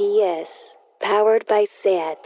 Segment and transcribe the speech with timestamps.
[0.00, 2.16] RPS, powered by SAT.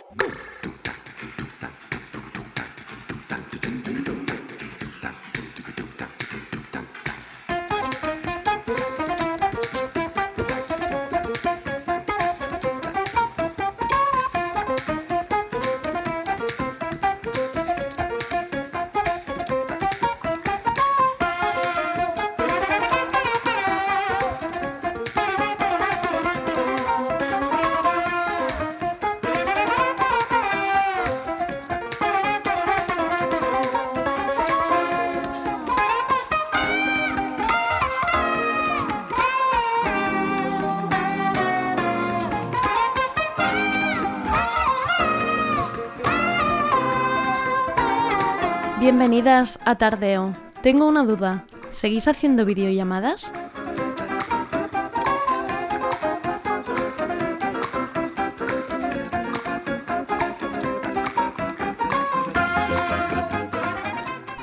[49.06, 50.34] Bienvenidas a Tardeo.
[50.62, 51.44] Tengo una duda.
[51.72, 53.30] ¿Seguís haciendo videollamadas?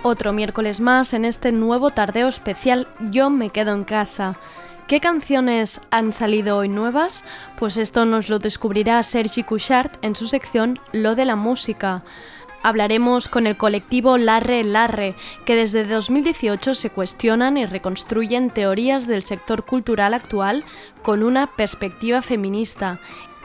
[0.03, 4.35] Otro miércoles más en este nuevo tardeo especial Yo me quedo en casa.
[4.85, 7.25] ¿Qué canciones han salido hoy nuevas?
[7.57, 12.03] Pues esto nos lo descubrirá Sergi Couchard en su sección Lo de la música.
[12.63, 19.23] Hablaremos con el colectivo Larre Larre, que desde 2018 se cuestionan y reconstruyen teorías del
[19.23, 20.63] sector cultural actual
[21.01, 22.99] con una perspectiva feminista.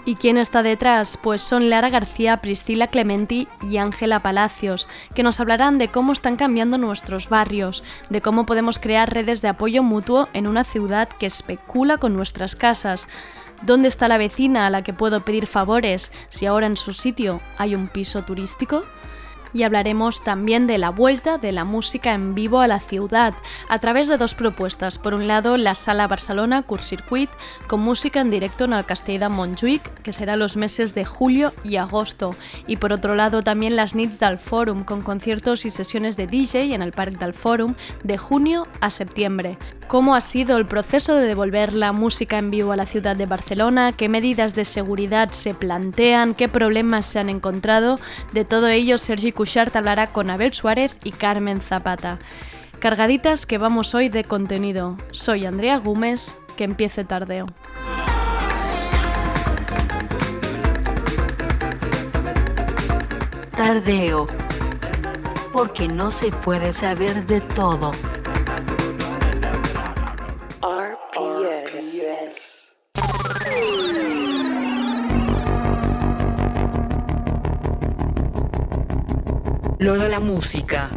[0.05, 1.19] ¿Y quién está detrás?
[1.21, 4.87] Pues son Lara García, Priscila Clementi y Ángela Palacios,
[5.17, 9.49] que nos hablarán de cómo están cambiando nuestros barrios, de cómo podemos crear redes de
[9.49, 13.09] apoyo mutuo en una ciudad que especula con nuestras casas.
[13.63, 17.41] ¿Dónde está la vecina a la que puedo pedir favores si ahora en su sitio
[17.59, 18.85] hay un piso turístico?
[19.53, 23.35] Y hablaremos también de la vuelta de la música en vivo a la ciudad
[23.69, 24.99] a través de dos propuestas.
[24.99, 27.31] Por un lado, la Sala Barcelona Circuit
[27.67, 31.53] con música en directo en el Castell de Montjuic, que será los meses de julio
[31.65, 32.31] y agosto.
[32.67, 36.75] Y por otro lado, también las Nits del Forum con conciertos y sesiones de DJ
[36.75, 37.75] en el Parque del Forum
[38.05, 39.59] de junio a septiembre.
[39.89, 43.27] ¿Cómo ha sido el proceso de devolver la música en vivo a la ciudad de
[43.27, 43.93] Barcelona?
[43.93, 46.35] ¿Qué medidas de seguridad se plantean?
[46.35, 47.99] ¿Qué problemas se han encontrado?
[48.33, 52.19] De todo ello, Sergi Cushart hablará con Abel Suárez y Carmen Zapata.
[52.81, 54.97] Cargaditas que vamos hoy de contenido.
[55.13, 57.47] Soy Andrea Gómez, que empiece tardeo.
[63.57, 64.27] Tardeo.
[65.53, 67.93] Porque no se puede saber de todo.
[79.87, 80.91] Lo de la música.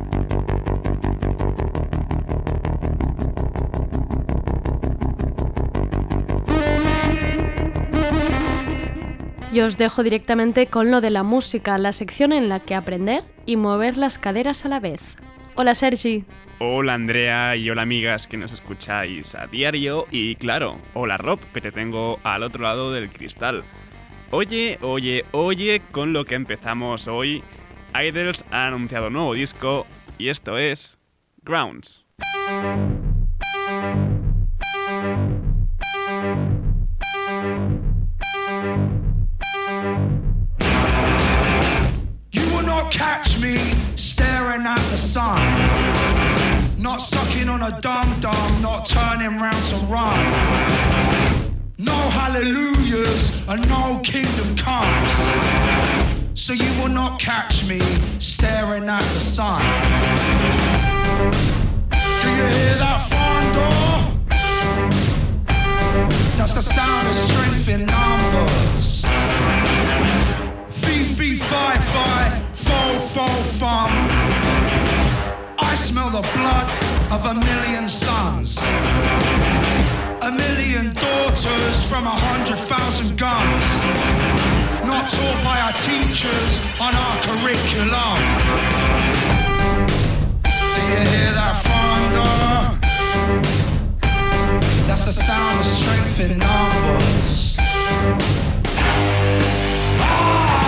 [9.53, 13.23] Y os dejo directamente con lo de la música, la sección en la que aprender
[13.45, 15.17] y mover las caderas a la vez.
[15.53, 16.25] Hola Sergi.
[16.57, 21.61] Hola Andrea y hola amigas que nos escucháis a diario y claro, hola Rob que
[21.61, 23.63] te tengo al otro lado del cristal.
[24.31, 27.44] Oye, oye, oye con lo que empezamos hoy.
[27.94, 29.85] Idols ha anunciado nuevo disco
[30.17, 30.97] y esto es
[31.44, 32.03] Grounds.
[42.31, 43.55] You will not catch me
[43.95, 45.39] staring at the sun.
[46.77, 50.19] Not sucking on a dum dum, not turning round to run.
[51.77, 56.08] No hallelujahs and no kingdom comes.
[56.49, 57.79] So you will not catch me
[58.17, 59.61] staring at the sun.
[61.91, 63.69] Do you hear that thunder?
[66.39, 69.05] That's the sound of strength in numbers.
[70.69, 73.27] Fee, fi, fi, fo, fo,
[73.59, 73.91] fum.
[75.59, 76.67] I smell the blood
[77.11, 78.57] of a million sons.
[80.23, 84.58] A million daughters from a hundred thousand guns.
[84.85, 88.19] Not taught by our teachers on our curriculum.
[90.43, 92.79] Do you hear that thunder?
[94.87, 97.55] That's the sound of strength in numbers.
[100.01, 100.58] Ah!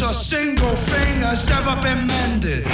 [0.00, 2.64] A single thing has ever been mended.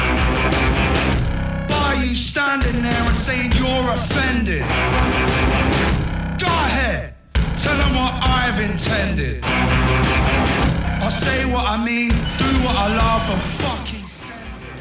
[1.69, 4.63] By you standing there and saying you're offended.
[6.39, 7.15] Go ahead,
[7.57, 9.45] tell them what I've intended.
[9.45, 14.20] I say what I mean, do what I love, and fucking.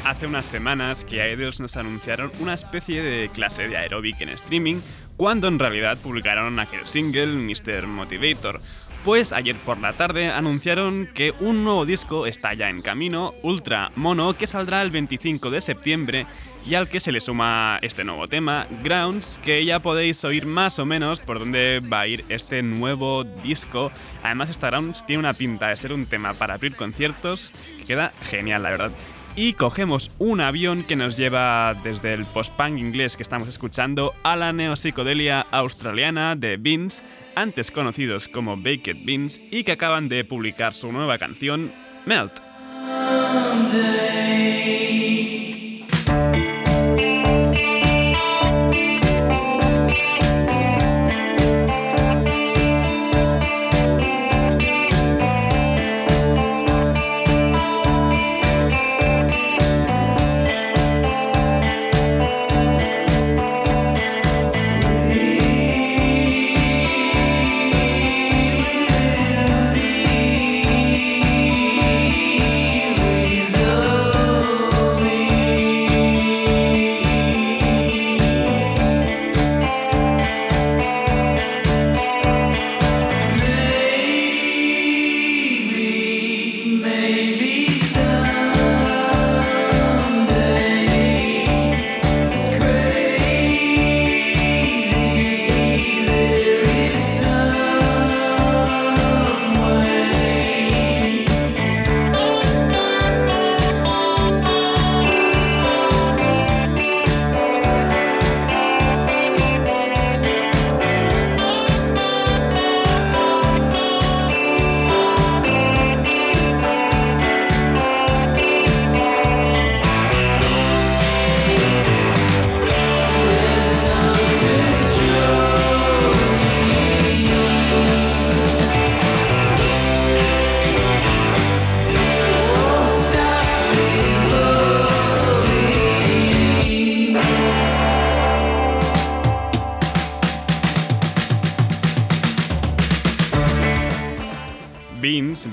[0.04, 4.76] Hace unas semanas que Idols nos anunciaron una especie de clase de aeróbic en streaming,
[5.16, 7.86] cuando en realidad publicaron aquel single Mr.
[7.86, 8.60] Motivator.
[9.04, 13.92] Pues ayer por la tarde anunciaron que un nuevo disco está ya en camino, Ultra
[13.94, 16.26] Mono, que saldrá el 25 de septiembre
[16.66, 20.78] y al que se le suma este nuevo tema, Grounds, que ya podéis oír más
[20.78, 23.90] o menos por dónde va a ir este nuevo disco.
[24.22, 28.12] Además, esta Grounds tiene una pinta de ser un tema para abrir conciertos que queda
[28.22, 28.92] genial, la verdad.
[29.36, 34.36] Y cogemos un avión que nos lleva desde el post-punk inglés que estamos escuchando a
[34.36, 37.02] la neopsicodelia australiana de Beans,
[37.36, 41.70] antes conocidos como Baked Beans, y que acaban de publicar su nueva canción,
[42.06, 42.32] Melt.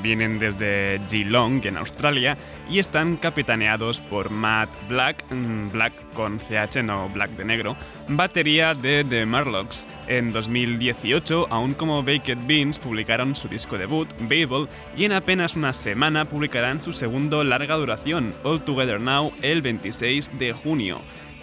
[0.07, 2.37] Vienen desde Geelong, en Australia,
[2.69, 7.75] y están capitaneados por Matt Black, mm, Black con CH, no Black de negro,
[8.07, 9.85] batería de The Marlocks.
[10.07, 15.73] En 2018, aún como Baked Beans, publicaron su disco debut, Babel, y en apenas una
[15.73, 21.01] semana publicarán su segundo larga duración, All Together Now, el 26 de junio.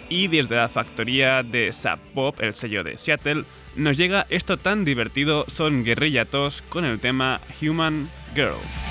[0.09, 3.43] Y desde la factoría de Sub Pop, el sello de Seattle,
[3.75, 8.84] nos llega esto tan divertido son Guerrilla Tos con el tema Human Girl.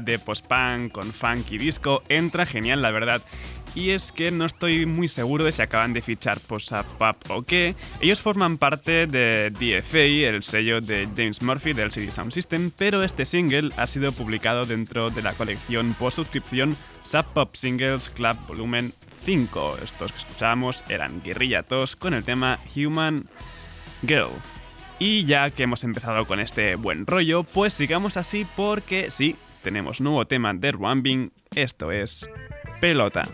[0.00, 3.22] De post-punk con funk y disco entra genial, la verdad.
[3.74, 7.42] Y es que no estoy muy seguro de si acaban de fichar Posa Pub o
[7.42, 7.74] qué.
[8.00, 13.02] Ellos forman parte de DFA, el sello de James Murphy del CD Sound System, pero
[13.02, 18.92] este single ha sido publicado dentro de la colección post-suscripción Sub Pop Singles Club Volumen
[19.24, 19.78] 5.
[19.84, 23.28] Estos que escuchábamos eran Guerrilla Tos con el tema Human
[24.06, 24.30] Girl.
[24.98, 29.36] Y ya que hemos empezado con este buen rollo, pues sigamos así porque sí,
[29.68, 32.26] tenemos nuevo tema de Ruambing, esto es
[32.80, 33.24] Pelota.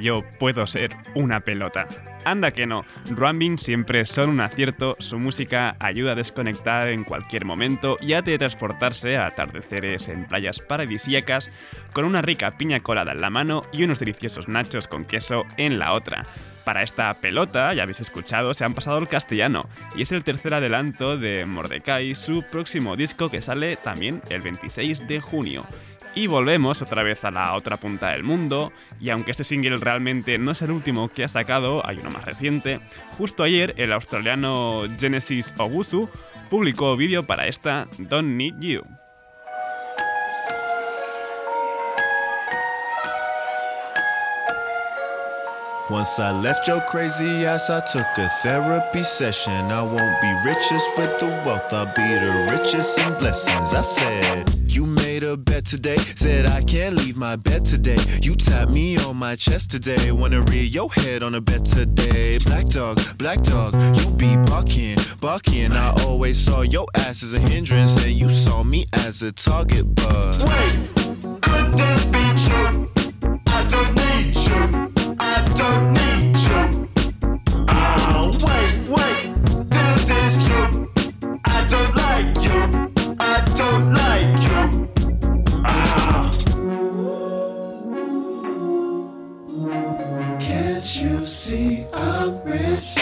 [0.00, 1.86] Yo puedo ser una pelota.
[2.24, 7.46] Anda que no, Ruambing siempre son un acierto, su música ayuda a desconectar en cualquier
[7.46, 11.50] momento y a teletransportarse a atardeceres en playas paradisíacas
[11.94, 15.78] con una rica piña colada en la mano y unos deliciosos nachos con queso en
[15.78, 16.26] la otra.
[16.64, 20.52] Para esta pelota, ya habéis escuchado, se han pasado al castellano y es el tercer
[20.52, 25.64] adelanto de Mordecai, su próximo disco que sale también el 26 de junio.
[26.14, 30.38] Y volvemos otra vez a la otra punta del mundo, y aunque este single realmente
[30.38, 32.80] no es el último que ha sacado, hay uno más reciente,
[33.16, 36.10] justo ayer el australiano Genesis Obusu
[36.50, 38.82] publicó vídeo para esta Don't Need You.
[45.88, 49.72] Once I left your crazy ass, I took a therapy session.
[49.72, 53.74] I won't be richest with the wealth, I'll be the richest in blessings.
[53.74, 54.59] I said,
[55.36, 57.98] Bet today, said I can't leave my bed today.
[58.22, 62.38] You tapped me on my chest today, wanna rear your head on a bed today.
[62.44, 65.72] Black dog, black dog, you be bucking, bucking.
[65.72, 69.94] I always saw your ass as a hindrance, and you saw me as a target,
[69.94, 70.36] but.
[70.48, 72.88] Wait, could this be true?
[73.46, 75.16] I don't need you.
[75.18, 76.09] I don't need
[91.20, 92.99] you see I'm rich?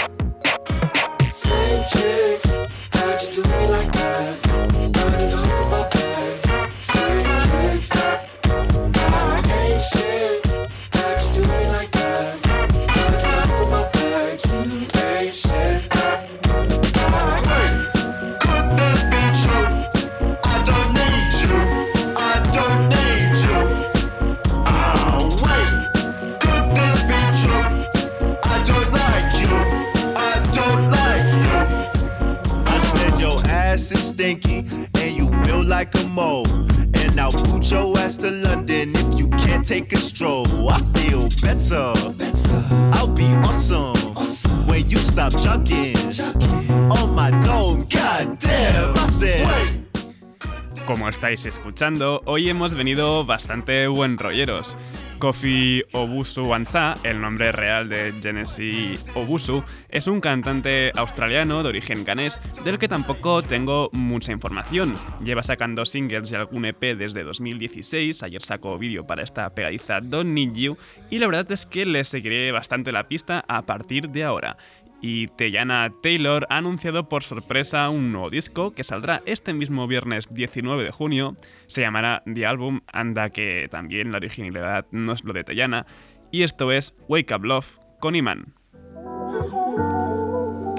[51.32, 54.78] Escuchando, hoy hemos venido bastante buen rolleros.
[55.18, 62.04] Kofi Obusu Wansa, el nombre real de Genesis Obusu, es un cantante australiano de origen
[62.04, 64.94] ganés del que tampoco tengo mucha información.
[65.22, 70.30] Lleva sacando singles y algún EP desde 2016, ayer sacó vídeo para esta pegadiza Don't
[70.30, 70.78] Need You
[71.10, 74.56] y la verdad es que le seguiré bastante la pista a partir de ahora.
[75.00, 80.26] Y Teyana Taylor ha anunciado por sorpresa un nuevo disco que saldrá este mismo viernes
[80.30, 81.36] 19 de junio.
[81.66, 85.86] Se llamará The Album, anda que también la originalidad no es lo de Teyana.
[86.30, 88.54] Y esto es Wake Up Love con Iman.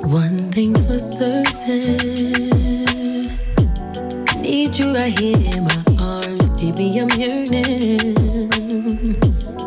[0.03, 1.79] One thing's for certain.
[4.41, 6.49] Need you right here in my arms.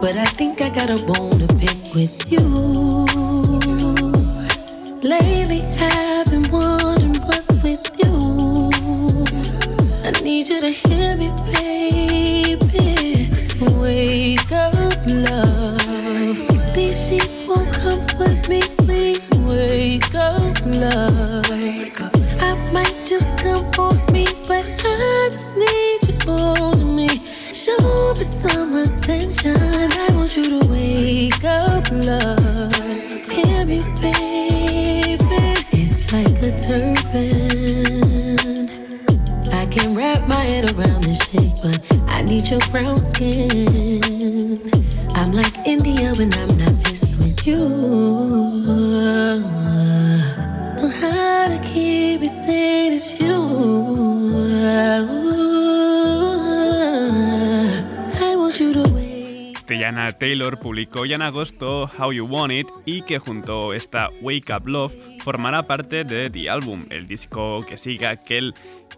[0.00, 1.30] But I think I got a bone
[1.94, 3.51] with you.
[5.02, 8.71] Lately, I've been wondering what's with you.
[10.04, 13.28] I need you to hear me, baby.
[13.61, 16.73] Wake up, love.
[16.73, 18.62] These sheets won't comfort me.
[18.87, 21.50] Please wake up, love.
[21.50, 23.64] I might just come
[24.12, 27.21] me, but I just need you on me.
[27.52, 29.56] Show me some attention.
[29.59, 32.73] I want you to wake up, love.
[33.28, 34.51] Hear me, baby.
[36.12, 38.02] Like a turban.
[39.50, 44.71] I can wrap my head around this shit, but I need your brown skin.
[45.14, 47.57] I'm like India when I'm not pissed with you.
[50.76, 53.33] Know how to keep it saying it's you.
[58.21, 59.57] I want you to wait.
[59.66, 64.11] Tiana Taylor publicó ya en agosto How You Want It y que junto a esta
[64.21, 64.92] Wake Up Love
[65.23, 68.55] formará parte de The Album, el disco que sigue aquel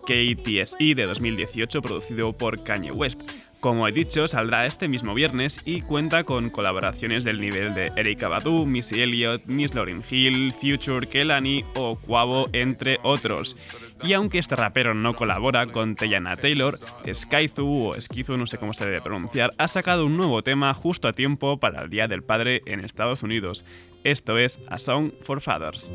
[0.06, 3.22] KTSE de 2018 producido por Kanye West.
[3.60, 8.28] Como he dicho, saldrá este mismo viernes y cuenta con colaboraciones del nivel de Erika
[8.28, 13.56] Badu, Missy Elliott, Miss Lauryn Hill, Future, Kelani o Quavo, entre otros.
[14.04, 16.78] Y aunque este rapero no colabora con Teyana Taylor,
[17.12, 21.08] Skyzu o Skizu, no sé cómo se debe pronunciar, ha sacado un nuevo tema justo
[21.08, 23.64] a tiempo para el Día del Padre en Estados Unidos.
[24.04, 25.90] Esto es A Song for Fathers.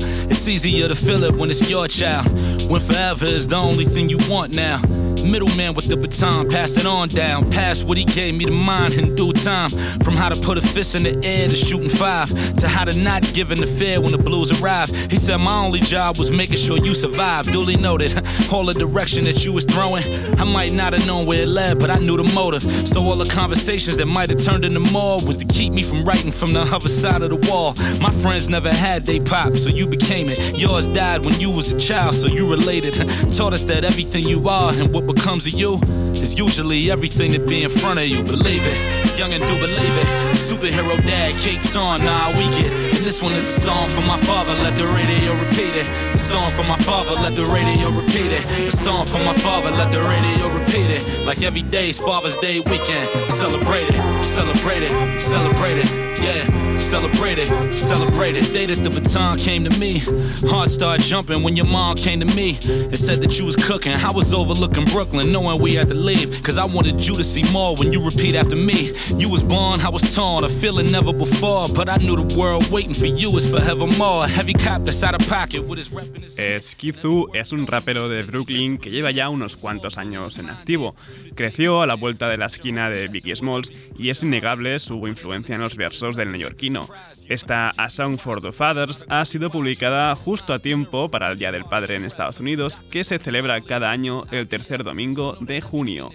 [0.30, 2.26] It's easier to feel it when it's your child.
[2.70, 4.80] When forever is the only thing you want now.
[5.26, 7.50] Middleman with the baton, pass it on down.
[7.50, 9.70] Pass what he gave me to mine in due time.
[10.04, 12.96] From how to put a fist in the air to shooting five, to how to
[12.96, 14.88] not give in the fear when the blues arrive.
[15.10, 17.46] He said my only job was making sure you survive.
[17.46, 18.12] Duly noted,
[18.52, 20.04] all the direction that you was throwing,
[20.38, 22.62] I might not have known where it led, but I knew the motive.
[22.88, 26.04] So all the conversations that might have turned into more was to keep me from
[26.04, 27.74] writing from the other side of the wall.
[28.00, 30.58] My friends never had they pop, so you became it.
[30.58, 32.94] Yours died when you was a child, so you related.
[33.36, 35.78] Taught us that everything you are and what becomes of you
[36.16, 38.22] is usually everything that be in front of you.
[38.22, 40.08] Believe it, young and do believe it.
[40.34, 42.72] Superhero dad, capes on, nah, we get.
[42.96, 45.86] And this one is a song for my father, let the radio repeat it.
[46.14, 48.44] A song for my father, let the radio repeat it.
[48.66, 51.04] A song for my father, let the radio repeat it.
[51.26, 53.06] Like every day's Father's Day weekend.
[53.28, 56.06] Celebrate it, celebrate it, celebrate it.
[56.22, 58.52] Yeah, celebrate it, celebrate it.
[58.52, 60.00] Day that the baton came to me.
[60.06, 63.92] Heart started jumping when your mom came to me and said that you was cooking.
[63.92, 66.42] I was overlooking Brooklyn, knowing we had to leave.
[66.42, 68.92] Cause I wanted you to see more when you repeat after me.
[69.16, 71.66] You was born, I was torn, a feeling never before.
[71.74, 74.26] But I knew the world waiting for you is forevermore.
[74.28, 78.08] Heavy cop that's out of pocket with his rep in his Skizu es un rapero
[78.08, 80.94] de Brooklyn que lleva ya unos cuantos años en activo.
[81.34, 85.54] Creció a la vuelta de la esquina de Biggie Smalls y es innegable su influencia
[85.54, 86.88] en los versos del neoyorquino.
[87.28, 91.52] Esta A Song for the Fathers ha sido publicada justo a tiempo para el Día
[91.52, 96.10] del Padre en Estados Unidos, que se celebra cada año el tercer domingo de junio.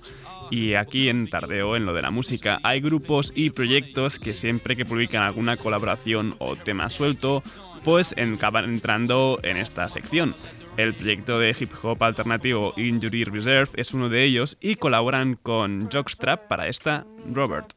[0.50, 4.76] Y aquí en Tardeo, en lo de la música, hay grupos y proyectos que siempre
[4.76, 7.42] que publican alguna colaboración o tema suelto,
[7.84, 10.36] pues acaban entrando en esta sección.
[10.78, 15.90] El proyecto de hip hop alternativo Injury Reserve es uno de ellos y colaboran con
[15.92, 17.74] Jockstrap para esta Robert.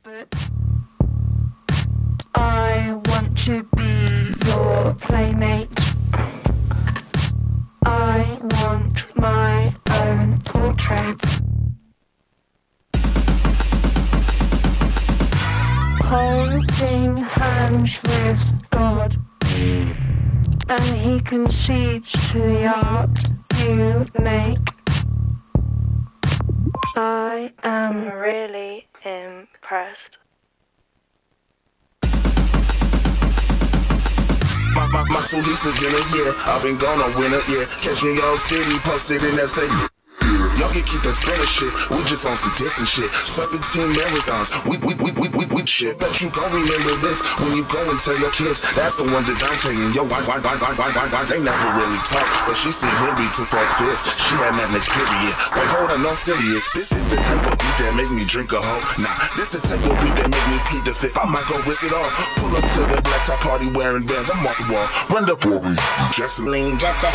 [7.85, 11.21] I want my own portrait.
[16.03, 19.17] Holding hands with God.
[20.69, 23.19] And he concedes to the art
[23.59, 24.59] you make.
[26.97, 30.19] I am really impressed.
[34.75, 36.35] My, my, my Lisa dinner, yeah.
[36.51, 37.65] I've been gone on winter, yeah.
[37.81, 39.94] Catch me all city, posted in that city.
[40.59, 41.73] Y'all can keep that spinner shit.
[41.91, 43.11] We just on some shit.
[43.27, 44.55] Serpentine marathons.
[44.71, 45.99] We, we, we, we, we, we shit.
[45.99, 48.63] Bet you gon' remember this when you go and tell your kids.
[48.79, 49.57] That's the one that I'm.
[49.91, 51.23] Yo, why, why, why, why, why, why, why?
[51.27, 52.27] They never really talk.
[52.47, 54.03] But she seen Henry to fuck fifth.
[54.15, 55.35] She had that next period.
[55.59, 56.71] Wait, hold on, no serious.
[56.71, 58.83] This is the type of beat that make me drink a hoe.
[59.03, 61.19] Nah, this the type of beat that make me pee the fifth.
[61.19, 62.11] I might go risk it all.
[62.39, 64.31] Pull up to the black top party wearing bands.
[64.31, 64.87] I'm off the wall.
[65.11, 65.75] Run for me.
[66.13, 67.11] Just lean, just a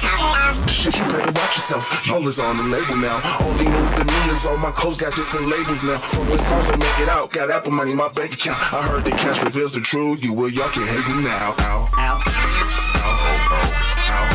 [0.68, 1.86] Shit, you better watch yourself.
[2.08, 3.22] Y'all is on the label label now.
[3.42, 5.98] Only news to me is all my clothes got different labels now.
[5.98, 8.58] From what songs I make it out, got Apple money in my bank account.
[8.74, 10.24] I heard the cash reveals the truth.
[10.24, 11.54] You will, y'all can hate me now.
[11.60, 11.90] Ow.
[11.98, 12.20] Ow.
[12.28, 12.50] Ow.
[13.02, 13.30] Ow.
[14.02, 14.26] Ow.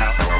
[0.00, 0.28] Ow.
[0.28, 0.31] Ow.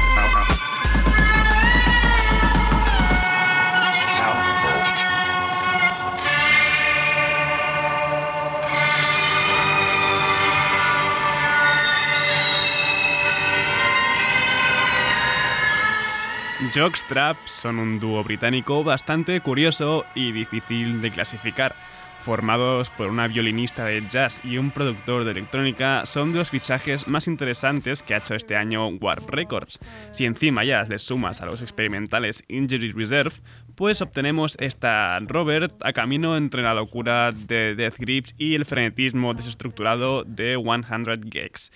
[16.71, 21.75] Jockstrap son un dúo británico bastante curioso y difícil de clasificar.
[22.23, 27.07] Formados por una violinista de jazz y un productor de electrónica, son de los fichajes
[27.07, 29.79] más interesantes que ha hecho este año Warp Records.
[30.11, 33.35] Si encima ya les sumas a los experimentales Injury Reserve,
[33.75, 39.33] pues obtenemos esta Robert a camino entre la locura de Death Grips y el frenetismo
[39.33, 41.71] desestructurado de 100 Gex.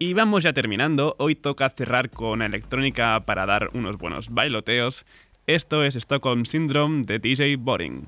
[0.00, 5.04] Y vamos ya terminando, hoy toca cerrar con electrónica para dar unos buenos bailoteos.
[5.48, 8.06] Esto es Stockholm Syndrome de DJ Boring.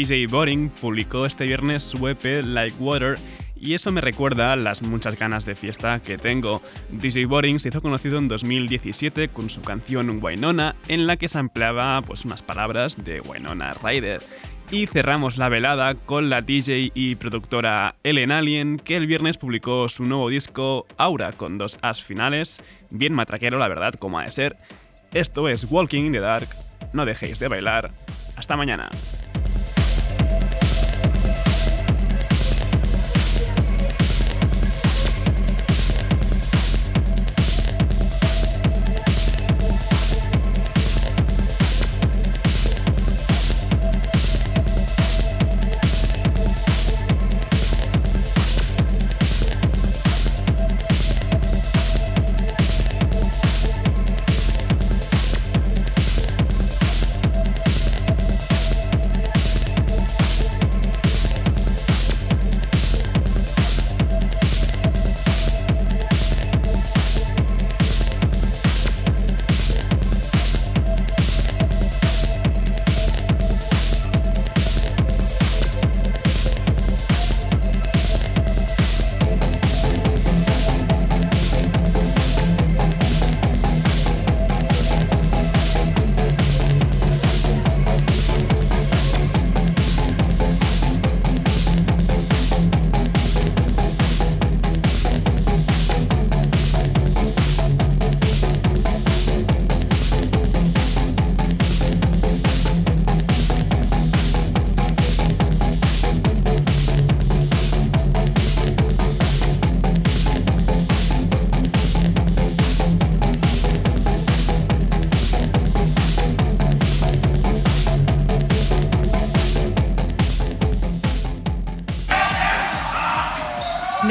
[0.00, 3.18] DJ Boring publicó este viernes su EP Like Water
[3.54, 6.62] y eso me recuerda las muchas ganas de fiesta que tengo.
[6.88, 11.38] DJ Boring se hizo conocido en 2017 con su canción Wynonna, en la que se
[11.38, 14.22] empleaba pues, unas palabras de Wynonna Ryder.
[14.70, 19.90] Y cerramos la velada con la DJ y productora Ellen Alien, que el viernes publicó
[19.90, 24.30] su nuevo disco Aura con dos as finales, bien matraquero la verdad como ha de
[24.30, 24.56] ser.
[25.12, 26.48] Esto es Walking in the Dark,
[26.94, 27.90] no dejéis de bailar.
[28.34, 28.88] Hasta mañana.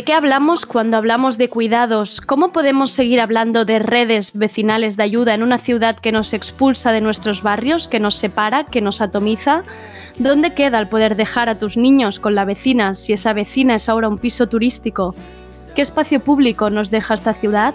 [0.00, 2.22] ¿De qué hablamos cuando hablamos de cuidados?
[2.22, 6.90] ¿Cómo podemos seguir hablando de redes vecinales de ayuda en una ciudad que nos expulsa
[6.92, 9.62] de nuestros barrios, que nos separa, que nos atomiza?
[10.16, 13.90] ¿Dónde queda el poder dejar a tus niños con la vecina si esa vecina es
[13.90, 15.14] ahora un piso turístico?
[15.74, 17.74] ¿Qué espacio público nos deja esta ciudad?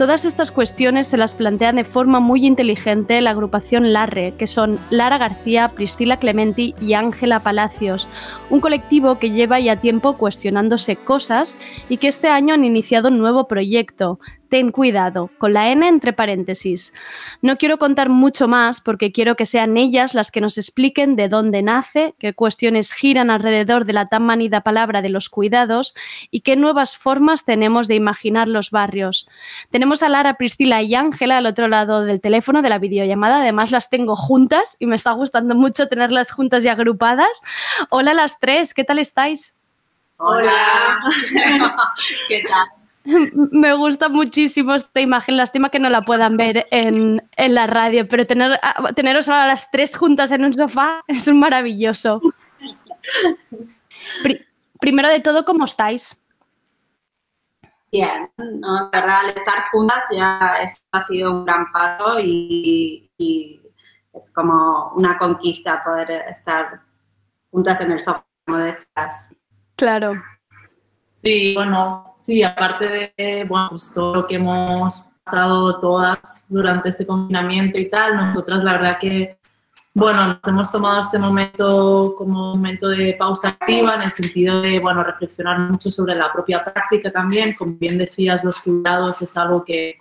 [0.00, 4.78] Todas estas cuestiones se las plantean de forma muy inteligente la agrupación Larre, que son
[4.88, 8.08] Lara García, Priscila Clementi y Ángela Palacios,
[8.48, 11.58] un colectivo que lleva ya tiempo cuestionándose cosas
[11.90, 14.18] y que este año han iniciado un nuevo proyecto,
[14.50, 16.92] Ten Cuidado, con la N entre paréntesis.
[17.40, 21.28] No quiero contar mucho más porque quiero que sean ellas las que nos expliquen de
[21.28, 25.94] dónde nace, qué cuestiones giran alrededor de la tan manida palabra de los cuidados
[26.32, 29.28] y qué nuevas formas tenemos de imaginar los barrios.
[29.70, 33.40] Tenemos a Lara, Priscila y Ángela al otro lado del teléfono de la videollamada.
[33.42, 37.42] Además, las tengo juntas y me está gustando mucho tenerlas juntas y agrupadas.
[37.88, 39.60] Hola a las tres, ¿qué tal estáis?
[40.16, 40.98] Hola.
[42.28, 42.79] ¿Qué tal?
[43.52, 45.36] Me gusta muchísimo esta imagen.
[45.36, 48.60] Lástima que no la puedan ver en, en la radio, pero tener,
[48.94, 52.20] teneros a las tres juntas en un sofá es un maravilloso.
[54.22, 54.44] Pri-
[54.80, 56.24] primero de todo, ¿cómo estáis?
[57.92, 58.88] Bien, ¿no?
[58.92, 63.60] la verdad, al estar juntas ya es- ha sido un gran paso y, y
[64.12, 66.82] es como una conquista poder estar
[67.50, 69.34] juntas en el sofá, como decías.
[69.76, 70.12] Claro.
[71.22, 77.06] Sí, bueno, sí, aparte de bueno, pues todo lo que hemos pasado todas durante este
[77.06, 79.36] confinamiento y tal, nosotras la verdad que,
[79.92, 84.62] bueno, nos hemos tomado este momento como un momento de pausa activa en el sentido
[84.62, 87.54] de, bueno, reflexionar mucho sobre la propia práctica también.
[87.54, 89.98] Como bien decías, los cuidados es algo que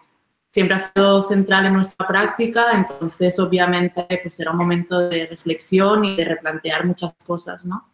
[0.48, 6.06] siempre ha sido central en nuestra práctica, entonces obviamente pues era un momento de reflexión
[6.06, 7.90] y de replantear muchas cosas, ¿no?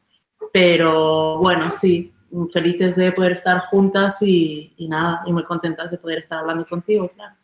[0.54, 2.15] Pero bueno, sí,
[2.52, 7.10] felices de poder estar juntas y, nada, y muy contentas de poder estar hablando contigo,
[7.10, 7.36] claro.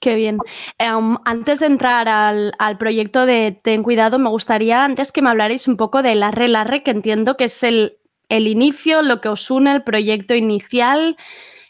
[0.00, 0.38] Qué bien.
[0.78, 5.30] Em, antes de entrar al, al proyecto de Ten Cuidado, me gustaría antes que me
[5.30, 9.28] hablarais un poco de Larre Larre, que entiendo que es el, el inicio, lo que
[9.28, 11.16] os une, el proyecto inicial.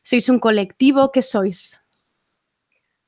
[0.03, 1.13] ¿Sois un colectivo?
[1.13, 1.84] ¿Qué sois?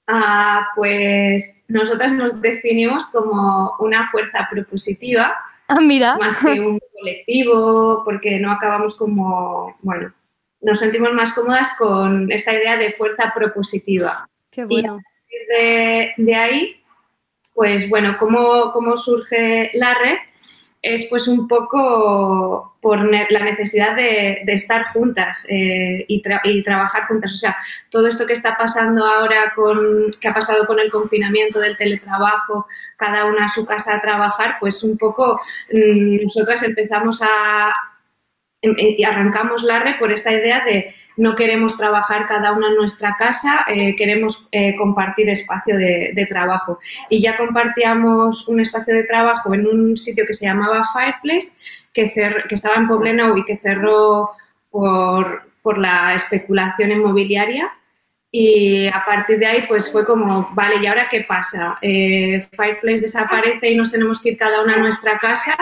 [0.08, 6.16] Ah, pues nosotras nos definimos como una fuerza propositiva, Ah, mira.
[6.16, 10.12] más que un colectivo, porque no acabamos como, bueno,
[10.60, 14.28] nos sentimos más cómodas con esta idea de fuerza propositiva.
[14.50, 16.80] Qué Y a partir de, de ahí,
[17.52, 20.18] pues bueno, ¿cómo, cómo surge la red?
[20.82, 27.32] Es pues un poco por ne- la necesidad de, estar juntas eh, y trabajar juntas.
[27.32, 27.56] O sea,
[27.90, 32.66] todo esto que está pasando ahora, con, que ha pasado con el confinamiento del teletrabajo,
[32.96, 35.40] cada una a su casa a trabajar, pues un poco
[35.72, 37.72] mm, nosotras empezamos a,
[38.66, 42.76] em- y arrancamos la red por esta idea de no queremos trabajar cada una en
[42.76, 46.78] nuestra casa, eh, queremos eh, compartir espacio de, de trabajo.
[47.08, 51.56] Y ya compartíamos un espacio de trabajo en un sitio que se llamaba Fireplace,
[51.94, 52.10] que,
[52.48, 54.30] que estaba en Poblenou y que cerró
[54.70, 57.72] por, por la especulación inmobiliaria.
[58.30, 61.78] Y a partir de ahí, pues fue como, vale, ¿y ahora qué pasa?
[61.80, 65.56] Eh, Fireplace desaparece y nos tenemos que ir cada una a nuestra casa,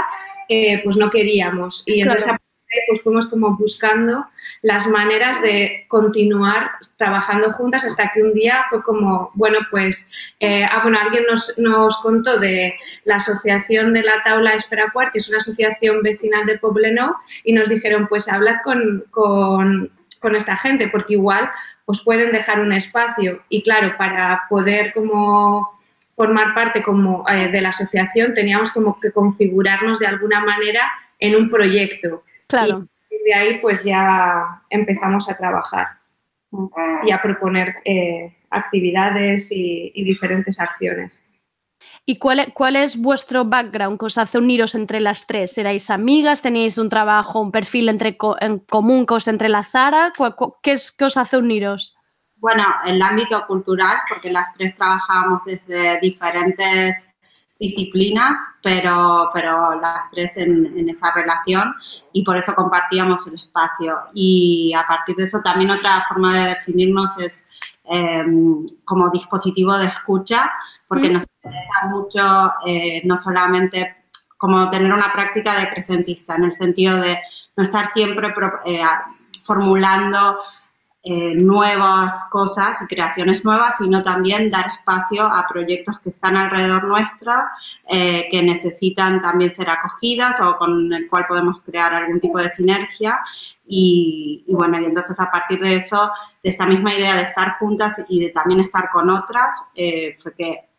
[0.49, 1.85] eh, pues no queríamos.
[1.87, 2.39] Y entonces Claro.
[2.87, 4.27] Pues fuimos como buscando
[4.63, 10.11] las maneras de continuar trabajando juntas hasta que un día fue como, bueno, pues,
[10.41, 15.19] eh, ah, bueno, alguien nos, nos contó de la asociación de la Taula Esperacuar, que
[15.19, 20.57] es una asociación vecinal de Poblenou, y nos dijeron, pues hablad con, con, con esta
[20.57, 21.51] gente, porque igual
[21.87, 23.43] os pueden dejar un espacio.
[23.49, 25.71] Y claro, para poder como
[26.15, 31.37] formar parte como eh, de la asociación teníamos como que configurarnos de alguna manera en
[31.37, 32.23] un proyecto.
[32.59, 32.87] Claro.
[33.11, 35.89] Y de ahí pues ya empezamos a trabajar
[37.05, 41.23] y a proponer eh, actividades y, y diferentes acciones.
[42.07, 45.57] ¿Y cuál, e- cuál es vuestro background que os hace uniros entre las tres?
[45.59, 46.43] ¿Erais amigas?
[46.43, 50.13] ¿Tenéis un trabajo, un perfil entre en común que os entrelazara?
[50.17, 51.97] ¿Cuál- cu- ¿Qué, es, ¿Qué os hace uniros?
[52.37, 57.11] Bueno, en el ámbito cultural, porque las tres trabajábamos desde diferentes
[57.59, 61.75] disciplinas, pero, pero las tres en, en esa relación
[62.13, 63.97] y por eso compartíamos el espacio.
[64.13, 67.47] Y a partir de eso también otra forma de definirnos es
[67.85, 68.25] eh,
[68.85, 70.51] como dispositivo de escucha,
[70.89, 74.05] porque nos interesa mucho eh, no solamente
[74.37, 77.19] como tener una práctica decrecentista, en el sentido de
[77.57, 78.83] no estar siempre pro- eh,
[79.45, 80.39] formulando
[81.07, 86.85] eh, nuevas cosas y creaciones nuevas, sino también dar espacio a proyectos que están alrededor
[86.85, 87.51] nuestra,
[87.87, 92.49] eh, que necesitan también ser acogidas o con el cual podemos crear algún tipo de
[92.49, 93.21] sinergia.
[93.67, 96.11] Y, bueno, y entonces a partir de eso,
[96.43, 100.35] de esta misma idea de estar juntas y de también estar con otras, eh, fue
[100.35, 100.71] que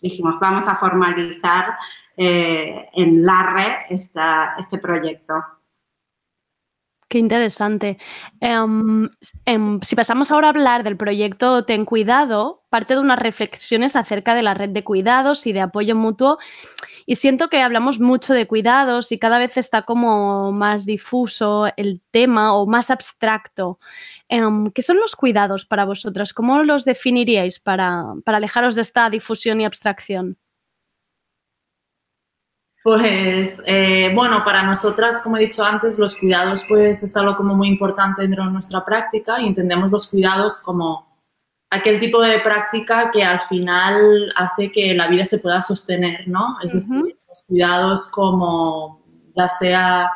[0.00, 1.76] dijimos, vamos a formalizar
[2.16, 5.34] en LARRE esta, este proyecto.
[7.12, 7.98] Qué interesante.
[8.40, 9.06] Em,
[9.44, 14.34] em, si pasamos ahora a hablar del proyecto Ten Cuidado, parte de unas reflexiones acerca
[14.34, 16.38] de la red de cuidados y de apoyo mutuo.
[17.04, 22.00] Y siento que hablamos mucho de cuidados y cada vez está como más difuso el
[22.10, 23.78] tema o más abstracto.
[24.30, 26.32] Em, ¿Qué son los cuidados para vosotras?
[26.32, 30.38] ¿Cómo los definiríais para, para alejaros de esta difusión y abstracción?
[32.82, 37.54] Pues eh, bueno, para nosotras, como he dicho antes, los cuidados pues es algo como
[37.54, 41.12] muy importante dentro de nuestra práctica y entendemos los cuidados como
[41.70, 46.56] aquel tipo de práctica que al final hace que la vida se pueda sostener, ¿no?
[46.62, 49.00] Es decir, los cuidados como
[49.34, 50.12] ya sea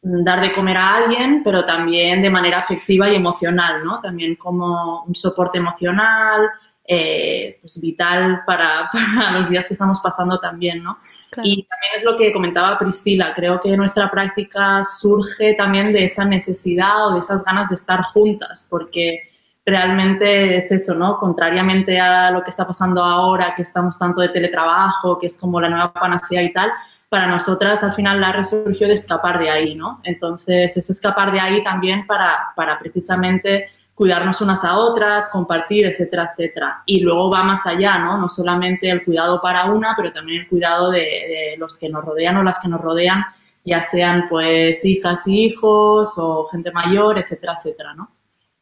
[0.00, 4.00] dar de comer a alguien, pero también de manera afectiva y emocional, ¿no?
[4.00, 6.48] También como un soporte emocional,
[6.86, 10.98] eh, pues vital para, para los días que estamos pasando también, ¿no?
[11.42, 16.24] Y también es lo que comentaba Priscila, creo que nuestra práctica surge también de esa
[16.24, 19.30] necesidad o de esas ganas de estar juntas, porque
[19.66, 21.18] realmente es eso, ¿no?
[21.18, 25.60] Contrariamente a lo que está pasando ahora, que estamos tanto de teletrabajo, que es como
[25.60, 26.70] la nueva panacea y tal,
[27.08, 30.00] para nosotras al final la resurgió de escapar de ahí, ¿no?
[30.02, 36.32] Entonces es escapar de ahí también para, para precisamente cuidarnos unas a otras, compartir, etcétera,
[36.32, 36.82] etcétera.
[36.84, 38.18] Y luego va más allá, ¿no?
[38.18, 42.04] No solamente el cuidado para una, pero también el cuidado de, de los que nos
[42.04, 43.24] rodean o las que nos rodean,
[43.64, 48.10] ya sean pues hijas y hijos o gente mayor, etcétera, etcétera, ¿no?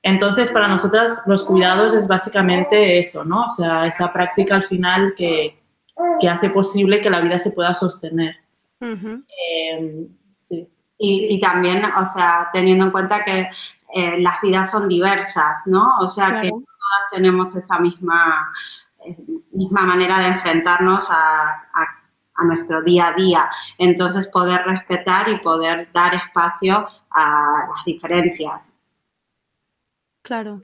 [0.03, 3.45] Entonces, para nosotras los cuidados es básicamente eso, ¿no?
[3.45, 5.61] O sea, esa práctica al final que,
[6.21, 8.37] que hace posible que la vida se pueda sostener.
[8.81, 10.69] Eh, sí.
[10.99, 13.49] Y, y también, o sea, teniendo en cuenta que
[13.95, 15.99] eh, las vidas son diversas, ¿no?
[16.01, 16.57] O sea, que Claro.
[16.61, 18.53] todas tenemos esa misma,
[19.07, 19.17] eh,
[19.53, 21.99] misma manera de enfrentarnos a, a-
[22.35, 23.51] a nuestro día a día.
[23.79, 28.73] Entonces, poder respetar y poder dar espacio a las diferencias.
[30.23, 30.63] Claro.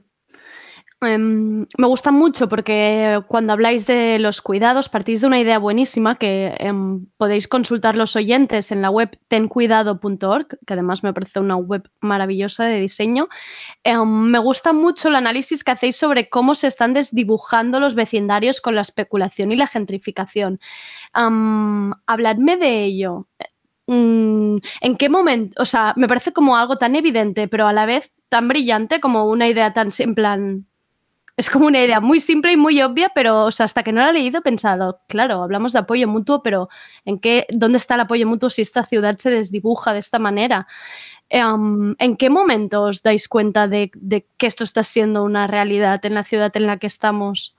[1.01, 6.15] Em, me gusta mucho porque cuando habláis de los cuidados partís de una idea buenísima
[6.15, 11.55] que em, podéis consultar los oyentes en la web tencuidado.org, que además me parece una
[11.55, 13.29] web maravillosa de diseño.
[13.85, 18.59] Em, me gusta mucho el análisis que hacéis sobre cómo se están desdibujando los vecindarios
[18.59, 20.59] con la especulación y la gentrificación.
[21.13, 23.27] Habladme de ello.
[23.87, 25.61] Mm, ¿En qué momento?
[25.61, 29.25] O sea, me parece como algo tan evidente, pero a la vez tan brillante como
[29.25, 30.65] una idea tan en plan.
[31.39, 34.13] Es como una idea muy simple y muy obvia, pero hasta que no la he
[34.13, 36.67] leído he pensado, claro, hablamos de apoyo mutuo, pero
[37.05, 40.67] ¿en qué, dónde está el apoyo mutuo si esta ciudad se desdibuja de esta manera?
[41.29, 46.05] Em, ¿En qué momento os dais cuenta de, de que esto está siendo una realidad
[46.05, 47.55] en la ciudad en la que estamos?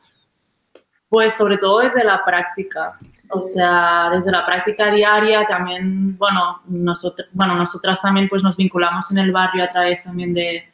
[1.09, 2.99] Pues sobre todo desde la práctica,
[3.33, 9.11] o sea, desde la práctica diaria también, bueno, nosotros, bueno, nosotras también pues nos vinculamos
[9.11, 10.69] en el barrio a través también de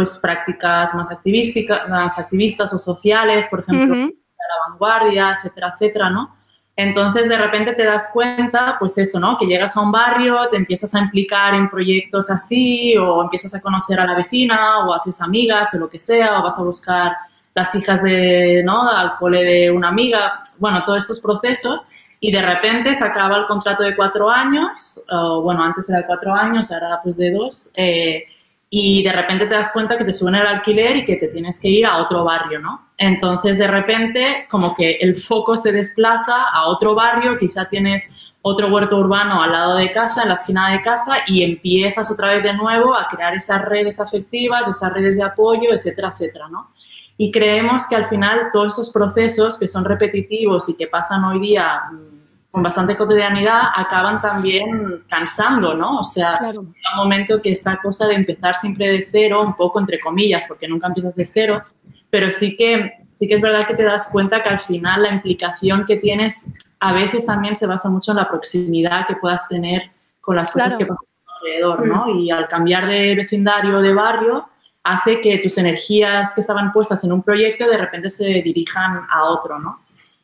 [0.00, 4.06] pues prácticas más activísticas, más activistas o sociales, por ejemplo, Ujú.
[4.06, 6.34] la vanguardia, etcétera, etcétera, ¿no?
[6.74, 9.36] Entonces de repente te das cuenta, pues eso, ¿no?
[9.36, 13.60] Que llegas a un barrio, te empiezas a implicar en proyectos así, o empiezas a
[13.60, 17.12] conocer a la vecina, o haces amigas, o lo que sea, o vas a buscar
[17.54, 18.88] las hijas de, ¿no?
[18.88, 21.86] al cole de una amiga, bueno, todos estos procesos,
[22.20, 26.06] y de repente se acaba el contrato de cuatro años, o bueno, antes era de
[26.06, 28.24] cuatro años, ahora pues de dos, eh,
[28.72, 31.58] y de repente te das cuenta que te suben el alquiler y que te tienes
[31.58, 32.90] que ir a otro barrio, ¿no?
[32.96, 38.08] Entonces de repente como que el foco se desplaza a otro barrio, quizá tienes
[38.42, 42.28] otro huerto urbano al lado de casa, en la esquina de casa, y empiezas otra
[42.28, 46.70] vez de nuevo a crear esas redes afectivas, esas redes de apoyo, etcétera, etcétera, ¿no?
[47.18, 51.40] Y creemos que al final todos esos procesos que son repetitivos y que pasan hoy
[51.40, 52.19] día mm,
[52.50, 56.00] con bastante cotidianidad acaban también cansando, ¿no?
[56.00, 59.78] O sea, llega un momento que esta cosa de empezar siempre de cero, un poco
[59.78, 61.62] entre comillas, porque nunca empiezas de cero,
[62.10, 65.10] pero sí que, sí que es verdad que te das cuenta que al final la
[65.10, 69.90] implicación que tienes a veces también se basa mucho en la proximidad que puedas tener
[70.20, 70.78] con las cosas Claro.
[70.78, 71.06] que pasan
[71.40, 72.08] alrededor, ¿no?
[72.18, 74.48] Y al cambiar de vecindario o de barrio,
[74.82, 79.24] hace que tus energías que estaban puestas en un proyecto de repente se dirijan a
[79.24, 79.78] otro, ¿no?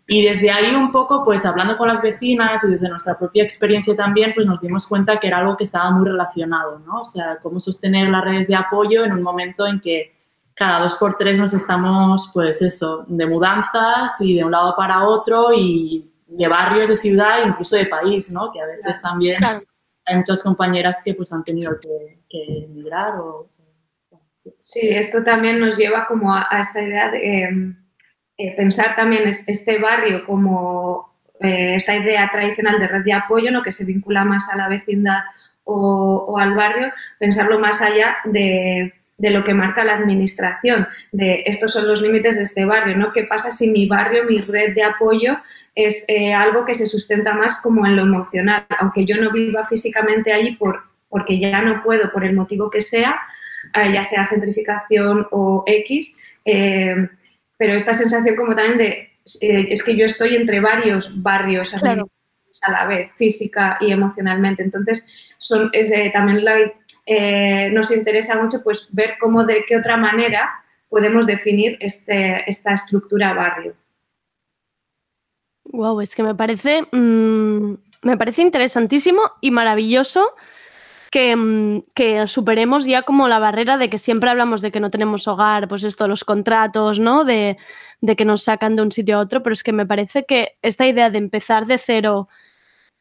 [0.08, 3.96] Y desde ahí un poco, pues hablando con las vecinas y desde nuestra propia experiencia
[3.96, 7.00] también, pues nos dimos cuenta que era algo que estaba muy relacionado, ¿no?
[7.00, 10.14] O sea, cómo sostener las redes de apoyo en un momento en que
[10.54, 15.06] cada dos por tres nos estamos, pues eso, de mudanzas y de un lado para
[15.06, 18.52] otro y de barrios, de ciudad, e incluso de país, ¿no?
[18.52, 23.50] Que a veces también hay muchas compañeras que pues han tenido que, que emigrar o...
[24.34, 27.76] Sí, esto también nos lleva como a, a esta idea de eh,
[28.38, 33.50] eh, pensar también es- este barrio como eh, esta idea tradicional de red de apoyo,
[33.50, 33.62] ¿no?
[33.62, 35.20] que se vincula más a la vecindad
[35.64, 41.72] o, al barrio, pensarlo más allá de, de lo que marca la administración, de estos
[41.72, 43.12] son los límites de este barrio, ¿no?
[43.12, 45.38] ¿Qué pasa si mi barrio, mi red de apoyo
[45.74, 49.66] es eh, algo que se sustenta más como en lo emocional, aunque yo no viva
[49.66, 53.20] físicamente allí por, porque ya no puedo, por el motivo que sea,
[53.92, 56.16] ya sea gentrificación o X,
[57.56, 58.88] pero esta sensación como también de,
[59.42, 62.08] eh, es que yo estoy entre varios barrios Claro.
[62.62, 64.62] a la vez, física y emocionalmente.
[64.62, 65.06] Entonces,
[65.38, 66.72] son, es, eh, también la-
[67.06, 70.50] eh, nos interesa mucho pues, ver cómo, de qué otra manera
[70.88, 73.74] podemos definir este, esta estructura barrio.
[75.64, 80.34] Wow, es que me parece, mm, me parece interesantísimo y maravilloso
[81.16, 84.90] que, mm, que superemos ya como la barrera de que siempre hablamos de que no
[84.90, 87.24] tenemos hogar, pues esto, los contratos, ¿no?
[87.24, 87.56] De,
[88.02, 90.58] de que nos sacan de un sitio a otro, pero es que me parece que
[90.60, 92.28] esta idea de empezar de cero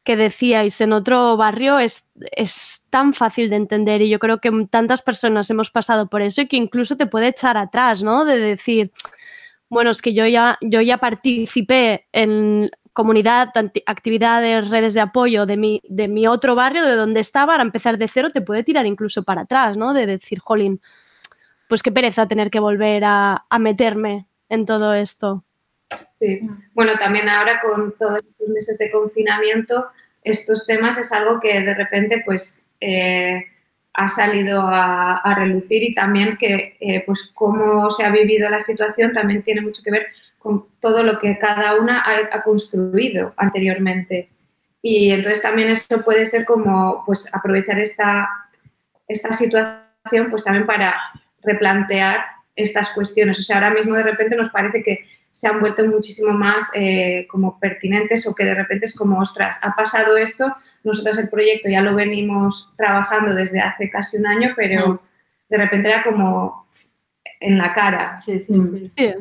[0.02, 4.50] que decíais en otro barrio es, es tan fácil de entender y yo creo que
[4.70, 8.24] tantas personas hemos pasado por eso y que incluso te puede echar atrás, ¿no?
[8.24, 8.92] De decir,
[9.68, 13.52] bueno, es que yo ya, yo ya participé en comunidad,
[13.84, 17.98] actividades, redes de apoyo de mi, de mi otro barrio, de donde estaba, ahora empezar
[17.98, 19.92] de cero te puede tirar incluso para atrás, ¿no?
[19.92, 20.80] De decir, jolín,
[21.68, 25.44] pues qué pereza tener que volver a, meterme en todo esto.
[26.18, 26.40] Sí.
[26.72, 29.88] Bueno, también ahora con todos estos meses de confinamiento,
[30.22, 33.44] estos temas es algo que de repente pues eh,
[33.92, 38.60] ha salido a, a relucir y también que eh, pues cómo se ha vivido la
[38.60, 40.06] situación también tiene mucho que ver
[40.46, 44.28] con todo lo que cada una ha, ha construido anteriormente.
[44.80, 48.28] Y entonces también eso puede ser como pues aprovechar esta,
[49.08, 50.94] esta situación pues también para
[51.42, 53.40] replantear estas cuestiones.
[53.40, 57.26] O sea, ahora mismo de repente nos parece que se han vuelto muchísimo más eh,
[57.28, 61.68] como pertinentes o que de repente es como, ostras, ha pasado esto, nosotros el proyecto
[61.68, 65.02] ya lo venimos trabajando desde hace casi un año, pero
[65.48, 66.68] de repente era como
[67.40, 68.16] en la cara.
[68.16, 68.92] Sí, sí, sí.
[68.96, 69.12] Sí,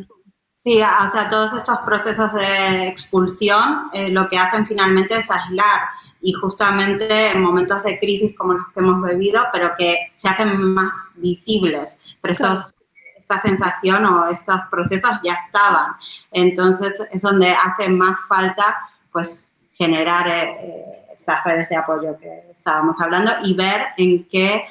[0.65, 5.89] o sea, todos estos procesos de expulsión eh, lo que hacen finalmente es aislar
[6.21, 10.59] y justamente en momentos de crisis como los que hemos vivido, pero que se hacen
[10.59, 11.99] más visibles.
[12.19, 12.73] Pero estos,
[13.15, 15.91] esta sensación o estos procesos ya estaban.
[16.31, 22.99] Entonces es donde hace más falta pues generar eh, estas redes de apoyo que estábamos
[23.01, 24.63] hablando y ver en qué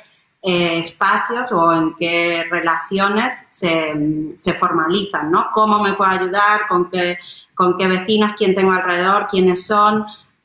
[0.47, 3.95] eh, espacios o en qué relaciones se,
[4.37, 5.47] se, formalizan, ¿no?
[5.51, 6.67] ¿Cómo me puedo ayudar?
[6.69, 7.17] ¿Con qué,
[7.55, 8.35] con qué vecinas?
[8.37, 9.27] ¿Quién tengo alrededor?
[9.27, 10.05] ¿Quiénes son?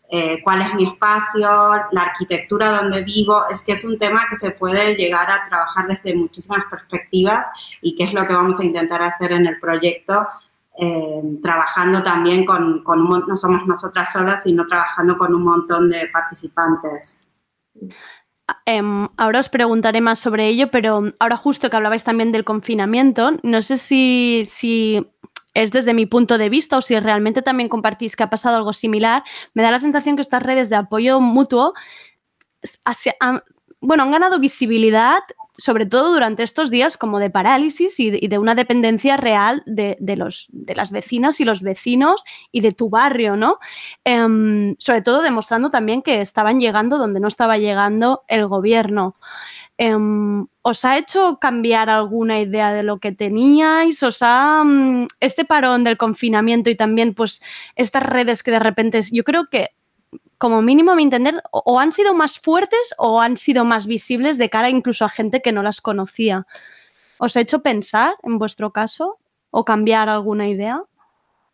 [0.10, 1.50] Eh, ¿Cuál es mi espacio?
[1.92, 3.44] ¿La arquitectura donde vivo?
[3.52, 7.48] Es que es un tema que se puede llegar a trabajar desde muchísimas perspectivas
[7.82, 10.26] y que es lo que vamos a intentar hacer en el proyecto,
[10.80, 15.90] eh, trabajando también con, con un, no somos nosotras solas, sino trabajando con un montón
[15.90, 17.18] de participantes.
[18.66, 23.32] Um, ahora os preguntaré más sobre ello, pero ahora justo que hablabais también del confinamiento,
[23.44, 25.06] no sé si, si,
[25.54, 28.74] es desde mi punto de vista o si realmente también compartís que ha pasado algo
[28.74, 29.24] similar,
[29.54, 31.74] me da la sensación que estas redes de apoyo mutuo
[33.82, 35.20] bueno, han ganado visibilidad,
[35.60, 40.48] sobre todo durante estos días como de parálisis y de, una dependencia real de, los,
[40.50, 43.60] de, las vecinas y los vecinos y de tu barrio, ¿no?
[44.06, 49.18] Eh, sobre todo demostrando también que estaban llegando donde no estaba llegando el gobierno.
[49.78, 49.96] Eh,
[50.62, 54.04] ¿Os ha hecho cambiar alguna idea de lo que teníais?
[54.04, 57.42] ¿Os ha um, este parón del confinamiento y también pues
[57.76, 59.70] estas redes que de repente yo creo que
[60.40, 64.38] como mínimo a mi entender, o han sido más fuertes o han sido más visibles
[64.38, 66.48] de cara incluso a gente que no las conocía.
[67.18, 69.18] ¿Os ha hecho pensar en vuestro caso
[69.52, 70.82] o cambiar alguna idea?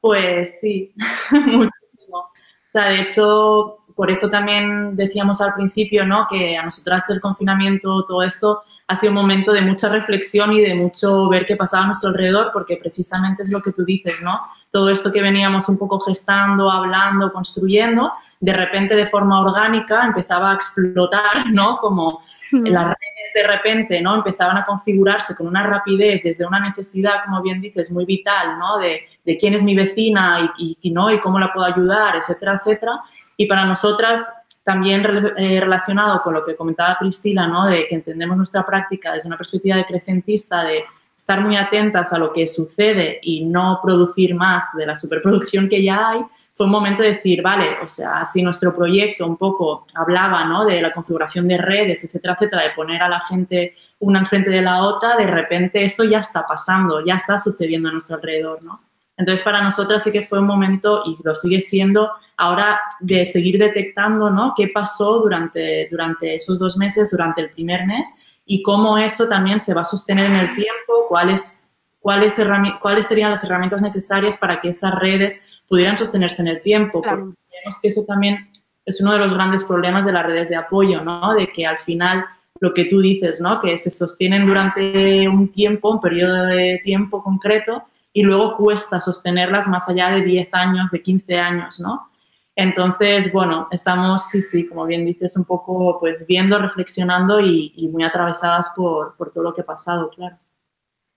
[0.01, 0.93] Pues sí,
[1.31, 2.19] muchísimo.
[2.19, 6.27] O sea, de hecho, por eso también decíamos al principio, ¿no?
[6.29, 10.61] Que a nosotras el confinamiento, todo esto, ha sido un momento de mucha reflexión y
[10.61, 14.21] de mucho ver qué pasaba a nuestro alrededor, porque precisamente es lo que tú dices,
[14.23, 14.41] ¿no?
[14.69, 20.51] Todo esto que veníamos un poco gestando, hablando, construyendo, de repente de forma orgánica empezaba
[20.51, 21.77] a explotar, ¿no?
[21.77, 22.21] Como
[22.51, 24.15] las redes de repente, ¿no?
[24.15, 28.77] Empezaban a configurarse con una rapidez desde una necesidad, como bien dices, muy vital, ¿no?
[28.77, 31.11] De, de quién es mi vecina y, y, ¿no?
[31.11, 33.01] y cómo la puedo ayudar, etcétera, etcétera.
[33.35, 35.05] Y para nosotras también
[35.37, 37.65] eh, relacionado con lo que comentaba Cristina, ¿no?
[37.65, 40.83] de que entendemos nuestra práctica desde una perspectiva decrecentista, de
[41.15, 45.83] estar muy atentas a lo que sucede y no producir más de la superproducción que
[45.83, 46.21] ya hay,
[46.55, 50.63] fue un momento de decir, vale, o sea, si nuestro proyecto un poco hablaba ¿no?
[50.63, 54.61] de la configuración de redes, etcétera, etcétera, de poner a la gente una enfrente de
[54.61, 58.81] la otra, de repente esto ya está pasando, ya está sucediendo a nuestro alrededor, ¿no?
[59.17, 63.57] Entonces, para nosotras sí que fue un momento, y lo sigue siendo, ahora de seguir
[63.57, 64.53] detectando ¿no?
[64.55, 68.13] qué pasó durante, durante esos dos meses, durante el primer mes,
[68.45, 72.39] y cómo eso también se va a sostener en el tiempo, cuáles, cuáles,
[72.81, 77.01] cuáles serían las herramientas necesarias para que esas redes pudieran sostenerse en el tiempo.
[77.01, 77.25] Claro.
[77.25, 78.49] Porque creemos que eso también
[78.85, 81.33] es uno de los grandes problemas de las redes de apoyo, ¿no?
[81.33, 82.25] de que al final
[82.59, 83.59] lo que tú dices, ¿no?
[83.59, 89.67] que se sostienen durante un tiempo, un periodo de tiempo concreto, y luego cuesta sostenerlas
[89.67, 92.09] más allá de 10 años, de 15 años, ¿no?
[92.55, 97.89] Entonces, bueno, estamos, sí, sí, como bien dices, un poco pues viendo, reflexionando y, y
[97.89, 100.37] muy atravesadas por, por, todo lo que ha pasado, claro.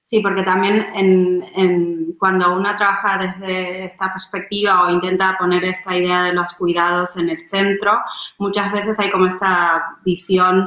[0.08, 6.22] Sí, porque también en, cuando uno trabaja desde esta perspectiva o intenta poner esta idea
[6.22, 8.00] de los cuidados en el centro,
[8.38, 10.66] muchas veces hay como esta visión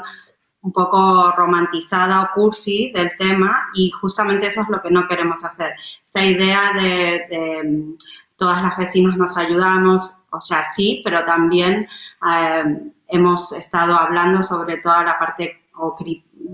[0.61, 5.43] un poco romantizada o cursi del tema y justamente eso es lo que no queremos
[5.43, 5.73] hacer.
[6.05, 7.95] Esta idea de, de
[8.35, 11.87] todas las vecinas nos ayudamos, o sea, sí, pero también
[12.31, 15.95] eh, hemos estado hablando sobre toda la parte o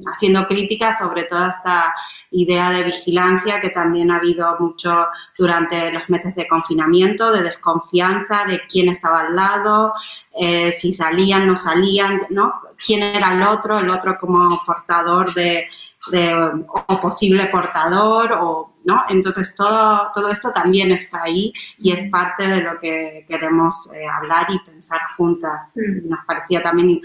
[0.06, 1.94] haciendo críticas sobre toda esta
[2.32, 5.08] idea de vigilancia que también ha habido mucho
[5.38, 9.94] durante los meses de confinamiento, de desconfianza de quién estaba al lado,
[10.40, 12.54] eh, si salían, no salían, ¿no?
[12.84, 15.68] quién era el otro, el otro como portador de,
[16.12, 19.04] de o posible portador o ¿no?
[19.10, 24.08] Entonces todo, todo esto también está ahí y es parte de lo que queremos eh,
[24.08, 25.74] hablar y pensar juntas.
[25.76, 26.08] Mm.
[26.08, 27.02] Nos parecía también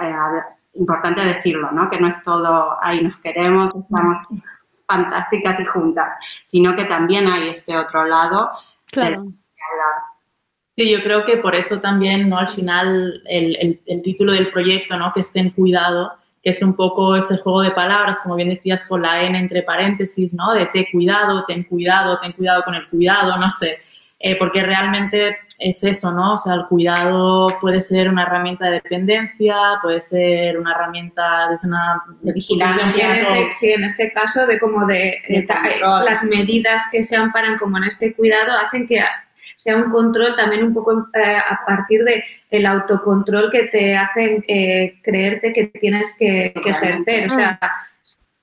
[0.00, 0.14] eh,
[0.74, 1.88] importante decirlo, ¿no?
[1.90, 4.26] Que no es todo ahí nos queremos, estamos
[4.86, 6.14] fantásticas y juntas,
[6.44, 8.50] sino que también hay este otro lado
[8.86, 9.20] claro.
[9.20, 9.34] hablar.
[10.76, 12.38] Sí, yo creo que por eso también, ¿no?
[12.38, 15.12] Al final, el, el, el título del proyecto, ¿no?
[15.12, 16.12] Que esté en cuidado,
[16.42, 19.62] que es un poco ese juego de palabras, como bien decías, con la N entre
[19.62, 20.52] paréntesis, ¿no?
[20.52, 23.78] De ten cuidado, ten cuidado, ten cuidado con el cuidado, no sé,
[24.18, 26.34] eh, porque realmente es eso, ¿no?
[26.34, 31.68] O sea, el cuidado puede ser una herramienta de dependencia, puede ser una herramienta de,
[31.68, 33.12] una, de vigilancia.
[33.12, 37.16] En este, sí, en este caso, de como de, de, de las medidas que se
[37.16, 39.00] amparan como en este cuidado hacen que
[39.56, 44.44] sea un control también un poco eh, a partir de el autocontrol que te hacen
[44.48, 47.26] eh, creerte que tienes que, que, ejercer.
[47.26, 47.58] O sea,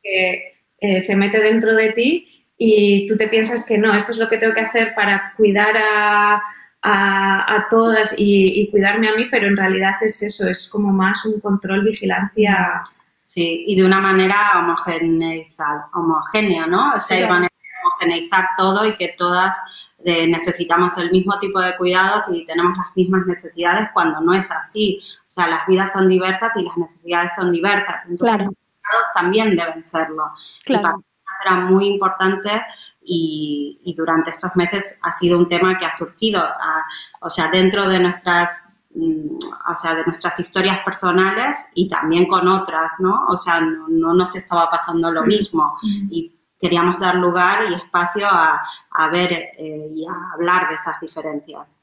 [0.02, 4.18] que eh, se mete dentro de ti y tú te piensas que no, esto es
[4.18, 6.42] lo que tengo que hacer para cuidar a,
[6.82, 10.92] a, a todas y, y, cuidarme a mí, pero en realidad es eso, es como
[10.92, 12.78] más un control, vigilancia.
[13.22, 16.94] Sí, y de una manera homogeneizada, homogénea, ¿no?
[16.94, 17.24] O sea, sí.
[17.24, 17.48] van a
[17.84, 19.58] homogeneizar todo y que todas
[20.04, 24.50] de necesitamos el mismo tipo de cuidados y tenemos las mismas necesidades cuando no es
[24.52, 25.00] así.
[25.22, 28.04] O sea, las vidas son diversas y las necesidades son diversas.
[28.08, 28.46] Entonces, claro.
[28.46, 30.24] los cuidados también deben serlo.
[30.66, 30.80] Claro.
[30.80, 32.50] Y para nosotros era muy importante
[33.04, 36.40] y, y, durante estos meses ha sido un tema que ha surgido.
[36.42, 36.86] A,
[37.22, 39.38] o sea, dentro de nuestras mm,
[39.72, 43.26] o sea, de nuestras historias personales y también con otras, ¿no?
[43.28, 45.76] O sea, no, no nos estaba pasando lo mismo.
[45.84, 51.00] Y queríamos dar lugar y espacio a, a ver eh, y a hablar de esas
[51.02, 51.81] diferencias.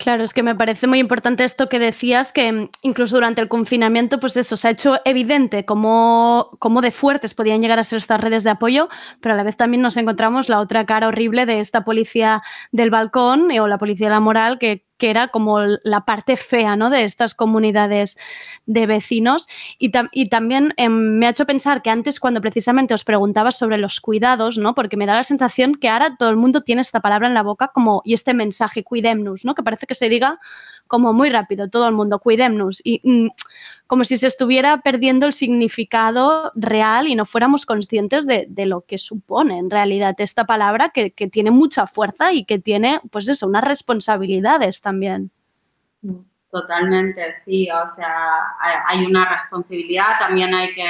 [0.00, 3.48] Claro, es que me parece muy importante esto que decías, que mm, incluso durante el
[3.48, 7.98] confinamiento, pues eso, se ha hecho evidente cómo, cómo, de fuertes podían llegar a ser
[7.98, 8.88] estas redes de apoyo,
[9.20, 12.90] pero a la vez también nos encontramos la otra cara horrible de esta policía del
[12.90, 16.76] balcón eh, o la policía de la moral que, que era como la parte fea
[16.76, 16.90] ¿no?
[16.90, 18.18] de estas comunidades
[18.66, 19.48] de vecinos.
[19.78, 23.52] Y, tam y también eh, me ha hecho pensar que antes, cuando precisamente os preguntaba
[23.52, 24.74] sobre los cuidados, ¿no?
[24.74, 27.42] porque me da la sensación que ahora todo el mundo tiene esta palabra en la
[27.42, 29.54] boca como, y este mensaje, cuidemnos, ¿no?
[29.54, 30.38] que parece que se diga
[30.88, 32.80] como muy rápido, todo el mundo, cuidemnos.
[32.82, 33.28] Y mm,
[33.86, 38.98] como si se estuviera perdiendo el significado real y no fuéramos conscientes de, lo que
[38.98, 43.64] supone en realidad esta palabra que, tiene mucha fuerza y que tiene, pues eso, unas
[43.64, 45.30] responsabilidades también.
[46.50, 50.88] Totalmente, sí, o sea, hay una responsabilidad, también hay que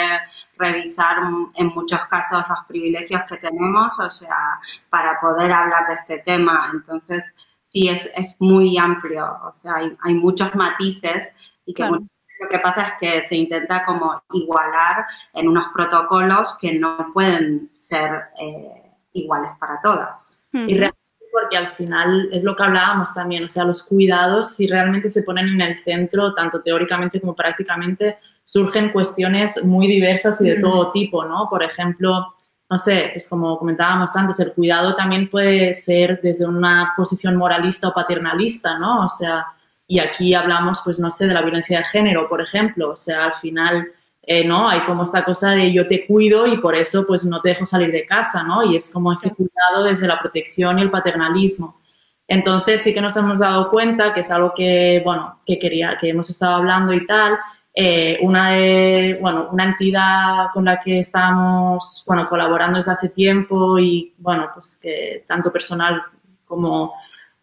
[0.56, 1.16] revisar
[1.56, 6.70] en muchos casos los privilegios que tenemos, o sea, para poder hablar de este tema.
[6.72, 11.32] Entonces, sí, es, es muy amplio, o sea, hay, hay muchos matices
[11.66, 12.04] y que Claro.
[12.40, 17.72] lo que pasa es que se intenta como igualar en unos protocolos que no pueden
[17.74, 20.44] ser eh, iguales para todas.
[20.52, 20.97] Y realmente
[21.40, 25.22] porque al final es lo que hablábamos también, o sea, los cuidados, si realmente se
[25.22, 30.90] ponen en el centro, tanto teóricamente como prácticamente, surgen cuestiones muy diversas y de todo
[30.90, 31.48] tipo, ¿no?
[31.48, 32.34] Por ejemplo,
[32.70, 37.88] no sé, pues como comentábamos antes, el cuidado también puede ser desde una posición moralista
[37.88, 39.04] o paternalista, ¿no?
[39.04, 39.46] O sea,
[39.86, 43.26] y aquí hablamos, pues no sé, de la violencia de género, por ejemplo, o sea,
[43.26, 43.92] al final
[44.30, 44.68] eh, ¿no?
[44.68, 47.64] Hay como esta cosa de yo te cuido y por eso pues no te dejo
[47.64, 48.62] salir de casa, ¿no?
[48.62, 51.80] Y es como ese cuidado desde la protección y el paternalismo.
[52.26, 56.10] Entonces sí que nos hemos dado cuenta que es algo que, bueno, que quería, que
[56.10, 57.38] hemos estado hablando y tal.
[57.72, 63.78] Eh, una, de, bueno, una entidad con la que estamos, bueno, colaborando desde hace tiempo
[63.78, 66.02] y, bueno, pues que tanto personal
[66.44, 66.92] como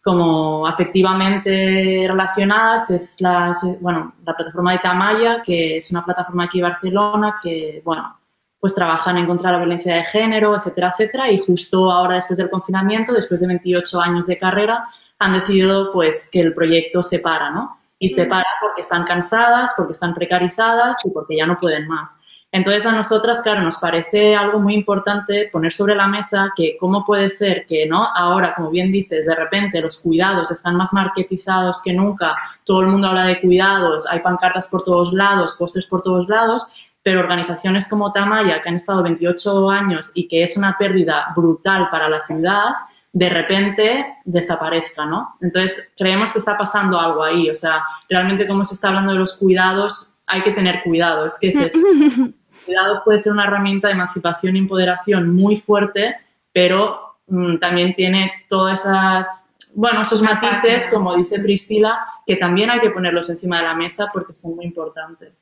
[0.06, 3.50] como afectivamente relacionadas es la,
[3.80, 8.16] bueno, la plataforma de Tamaya, que es una plataforma aquí en Barcelona que, bueno,
[8.60, 12.36] pues trabajan en contra de la violencia de género, etcétera, etcétera, y justo ahora después
[12.36, 14.88] del confinamiento, después de 28 años de carrera,
[15.18, 17.76] han decidido pues que el proyecto se para, ¿no?
[17.98, 22.20] Y se para porque están cansadas, porque están precarizadas y porque ya no pueden más.
[22.56, 27.04] Entonces a nosotras, claro, nos parece algo muy importante poner sobre la mesa que cómo
[27.04, 31.82] puede ser que no ahora, como bien dices, de repente los cuidados están más marketizados
[31.84, 32.34] que nunca,
[32.64, 36.66] todo el mundo habla de cuidados, hay pancartas por todos lados, pósters por todos lados,
[37.02, 41.90] pero organizaciones como Tamaya, que han estado 28 años y que es una pérdida brutal
[41.90, 42.72] para la ciudad,
[43.12, 45.34] de repente desaparezca, ¿no?
[45.42, 49.18] Entonces creemos que está pasando algo ahí, o sea, realmente como se está hablando de
[49.18, 51.80] los cuidados, hay que tener cuidado, es que es eso.
[52.66, 56.16] Cuidados puede ser una herramienta de emancipación y empoderación muy fuerte,
[56.52, 62.80] pero mm, también tiene todas esas, bueno, esos matices, como dice Priscila, que también hay
[62.80, 65.32] que ponerlos encima de la mesa porque son muy importantes.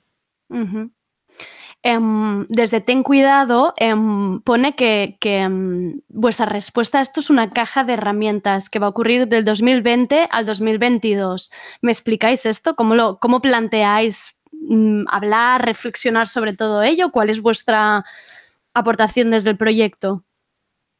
[1.87, 7.51] Em, desde Ten Cuidado em, pone que, que, em, vuestra respuesta a esto es una
[7.51, 11.53] caja de herramientas que va a ocurrir del 2020 al 2022.
[11.83, 12.75] ¿Me explicáis esto?
[12.75, 14.34] ¿Cómo, lo, cómo planteáis
[14.69, 17.11] mm, hablar, reflexionar sobre todo ello?
[17.11, 18.05] ¿Cuál es vuestra
[18.75, 20.25] aportación desde el proyecto?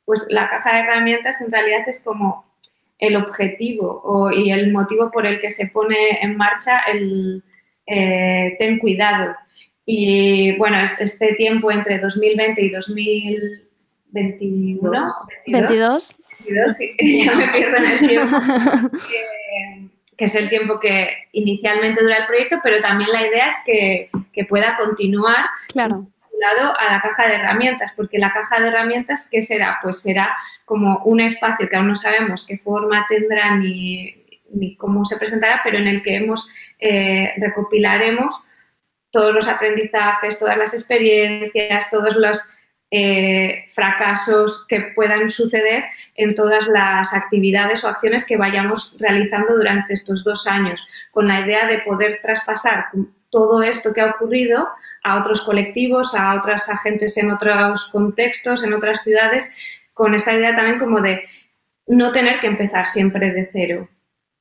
[0.05, 2.45] Pues la caja de herramientas en realidad es como
[2.99, 7.43] el objetivo o- y el motivo por el que se pone en marcha el
[7.87, 9.35] eh, Ten Cuidado.
[9.87, 15.12] Y bueno, es- este tiempo entre 2020 y 2021,
[15.47, 16.15] 22.
[16.47, 16.95] 22, sí,
[17.27, 18.37] ya me pierdo en el tiempo,
[20.17, 24.11] que, es el tiempo que inicialmente dura el proyecto, pero también la idea es que,
[24.33, 26.07] que pueda continuar Claro.
[26.23, 29.79] vinculado a la caja de herramientas, porque la caja de herramientas, ¿qué será?
[29.83, 35.05] Pues será como un espacio que aún no sabemos qué forma tendrá ni, ni cómo
[35.05, 36.49] se presentará, pero en el que hemos
[36.79, 38.45] eh, recopilaremos
[39.11, 42.51] todos los aprendizajes, todas las experiencias, todos los
[42.91, 49.95] eh, fracasos que puedan suceder en todas las actividades o acciones que vayamos realizando durante
[49.95, 52.87] estos dos años, con la idea de poder traspasar
[53.30, 54.68] todo esto que ha ocurrido
[55.03, 59.57] a otros colectivos, a otros agentes en otros contextos, en otras ciudades,
[59.93, 61.24] con esta idea también como de
[61.87, 63.89] no tener que empezar siempre de cero,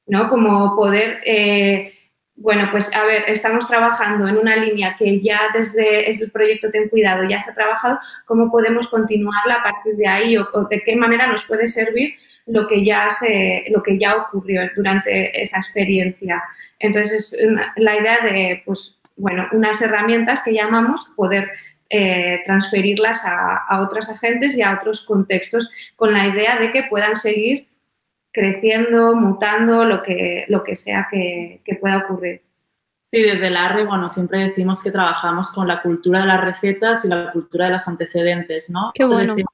[0.05, 0.29] ¿no?
[0.29, 1.93] Como poder, eh,
[2.35, 6.89] bueno, pues a ver, estamos trabajando en una línea que ya desde el proyecto Ten
[6.89, 10.95] Cuidado ya se ha trabajado, ¿cómo podemos continuarla a partir de ahí o, de qué
[10.95, 12.15] manera nos puede servir
[12.45, 16.43] lo que ya se, lo que ya ocurrió durante esa experiencia?
[16.79, 21.51] Entonces, es la idea de, pues, bueno, unas herramientas que llamamos poder
[21.91, 26.83] eh, transferirlas a, a otros agentes y a otros contextos con la idea de que
[26.89, 27.67] puedan seguir
[28.33, 32.41] creciendo, mutando, lo que, lo que sea que, que pueda ocurrir.
[32.99, 37.05] Sí, desde el ARRE, bueno, siempre decimos que trabajamos con la cultura de las recetas
[37.05, 38.91] y la cultura de los antecedentes, ¿no?
[38.93, 39.33] Qué bueno.
[39.35, 39.53] Decimos-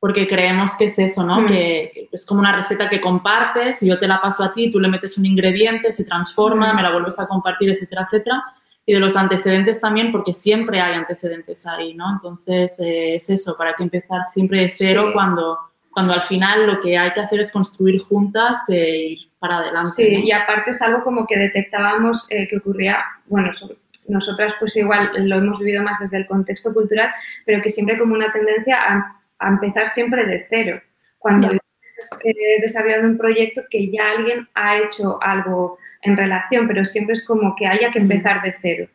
[0.00, 1.40] Porque creemos que es eso, ¿no?
[1.40, 1.46] Mm.
[1.46, 4.70] Que, que es como una receta que compartes y yo te la paso a ti,
[4.70, 6.76] tú le metes un ingrediente, se transforma, Mm.
[6.76, 8.44] me la vuelves a compartir, etcétera, etcétera.
[8.86, 12.12] Y de los antecedentes también, porque siempre hay antecedentes ahí, ¿no?
[12.12, 15.12] Entonces, eh, es eso, para que empezar siempre de cero Sí.
[15.14, 15.58] cuando,
[15.98, 19.90] cuando al final lo que hay que hacer es construir juntas e ir para adelante.
[19.90, 20.24] Sí, ¿no?
[20.24, 23.76] y aparte es algo como que detectábamos eh, que ocurría, bueno, so-
[24.06, 27.10] nosotras pues igual lo hemos vivido más desde el contexto cultural,
[27.44, 30.80] pero que siempre hay como una tendencia a, a empezar siempre de cero.
[31.18, 31.58] Cuando Ya.
[31.82, 37.14] estás eh, desarrollando un proyecto que ya alguien ha hecho algo en relación, pero siempre
[37.14, 38.88] es como que haya que empezar de cero.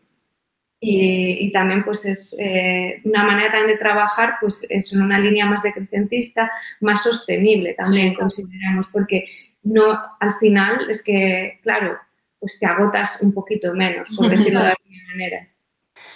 [0.85, 5.17] Y, y también pues es eh, una manera también de trabajar pues es en una
[5.17, 9.25] línea más decrecentista, más sostenible también consideramos, porque
[9.63, 11.97] no, al final es que, claro,
[12.39, 15.47] pues te agotas un poquito menos, por decirlo de alguna manera.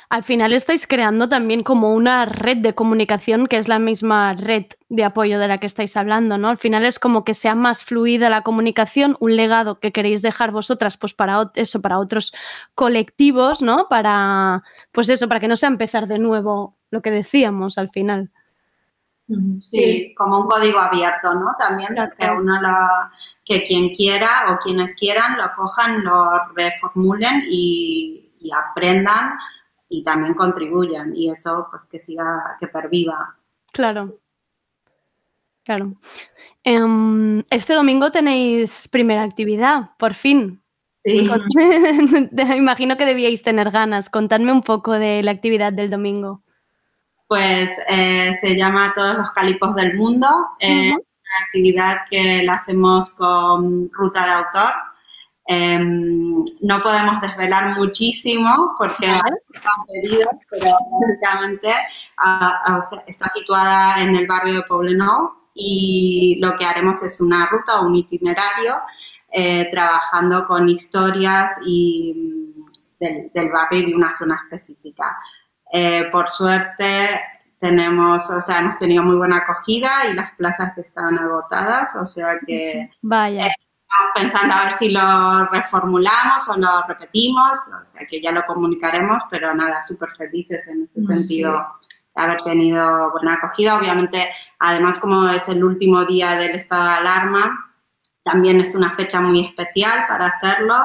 [0.10, 4.66] Al final estáis creando también como una red de comunicación que es la misma red
[4.88, 6.48] de apoyo de la que estáis hablando, ¿no?
[6.48, 10.52] Al final es como que sea más fluida la comunicación, un legado que queréis dejar
[10.52, 12.34] vosotras, pues para eso, para otros
[12.74, 13.90] colectivos, ¿no?
[13.90, 18.32] Para, pues eso, para que no sea empezar de nuevo lo que decíamos al final.
[19.60, 21.48] Sí, como un código abierto, ¿no?
[21.60, 22.78] También que uno lo,
[23.44, 29.34] que quien quiera o quienes quieran lo cojan, lo reformulen y, y aprendan
[29.90, 33.36] y también contribuyan y eso pues que siga, que perviva.
[33.72, 34.18] Claro.
[35.64, 35.94] Claro.
[36.64, 40.62] Em, este domingo tenéis primera actividad, por fin.
[41.04, 41.30] Sí.
[42.58, 44.10] Imagino que debíais tener ganas.
[44.10, 46.42] Contadme un poco de la actividad del domingo.
[47.28, 50.28] Pues eh, se llama Todos los calipos del mundo.
[50.60, 51.02] Es Ujú.
[51.02, 54.74] una actividad que la hacemos con ruta de autor.
[55.50, 59.22] Em, no podemos desvelar muchísimo porque han
[59.88, 61.70] pedido, pero básicamente
[62.18, 67.46] ah, ah, está situada en el barrio de Poblenou y lo que haremos es una
[67.48, 68.76] ruta o un itinerario
[69.32, 75.18] eh, trabajando con historias y, mm, del, del barrio y de una zona específica.
[75.72, 77.22] Eh, por suerte
[77.58, 82.38] tenemos, o sea, hemos tenido muy buena acogida y las plazas están agotadas, o sea
[82.46, 83.48] que Vaya.
[84.14, 89.24] Pensando a ver si lo reformulamos o lo repetimos, o sea que ya lo comunicaremos,
[89.30, 91.06] pero nada, súper felices en ese Sí.
[91.08, 91.52] sentido
[92.16, 93.78] de haber tenido buena acogida.
[93.78, 94.30] Obviamente,
[94.60, 97.64] además como es el último día del estado de alarma,
[98.24, 100.76] también es una fecha muy especial para hacerlo.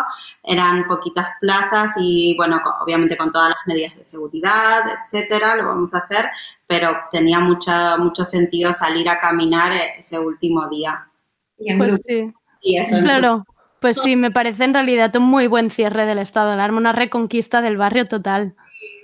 [0.45, 5.93] Eran poquitas plazas y, bueno, obviamente con todas las medidas de seguridad, etcétera, lo vamos
[5.93, 6.27] a hacer,
[6.69, 11.05] pero tenía mucha, mucho sentido salir a caminar e- ese último día.
[11.77, 12.33] Pues sí.
[12.63, 12.77] Sí.
[13.01, 13.45] Claro.
[13.81, 16.93] Pues sí, me parece en realidad un muy buen cierre del estado de alarma, una
[16.93, 18.55] reconquista del barrio total.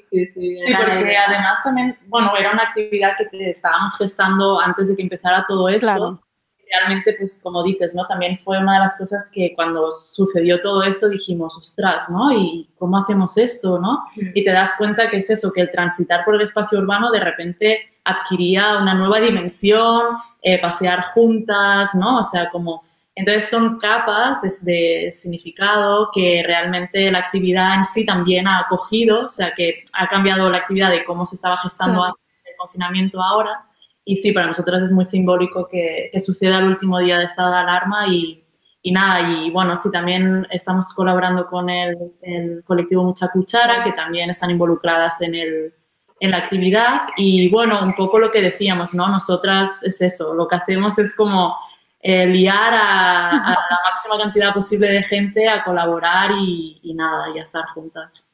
[0.09, 4.89] Sí, sí, Sí, porque además también, bueno, era una actividad que te estábamos gestando antes
[4.89, 5.87] de que empezara todo esto.
[5.87, 6.23] Claro.
[6.71, 8.07] Realmente, pues como dices, ¿no?
[8.07, 12.31] También fue una de las cosas que cuando sucedió todo esto dijimos, ostras, ¿no?
[12.31, 14.05] ¿Y cómo hacemos esto, no?
[14.15, 17.21] Y te das cuenta que es eso, que el transitar por el espacio urbano de
[17.21, 22.19] repente adquiría una nueva dimensión, eh, pasear juntas, ¿no?
[22.21, 22.87] O sea, como...
[23.19, 29.27] Entonces son capas de, de significado que realmente la actividad en sí también ha acogido,
[29.27, 32.15] o sea, que ha cambiado la actividad de cómo se estaba gestando Claro.
[32.17, 33.65] antes del confinamiento ahora.
[34.05, 37.51] Y sí, para nosotros es muy simbólico que, que suceda el último día de estado
[37.51, 38.45] de alarma y,
[38.83, 43.91] y nada, y bueno, sí, también estamos colaborando con el, el colectivo Mucha Cuchara, que
[43.93, 45.75] también están involucradas en, el,
[46.21, 47.01] en la actividad.
[47.17, 49.09] Y bueno, un poco lo que decíamos, ¿no?
[49.09, 51.57] Nosotras es eso, lo que hacemos es como
[52.01, 57.39] eh, liar a, la máxima cantidad posible de gente a colaborar y, y nada, y
[57.39, 58.27] a estar juntas.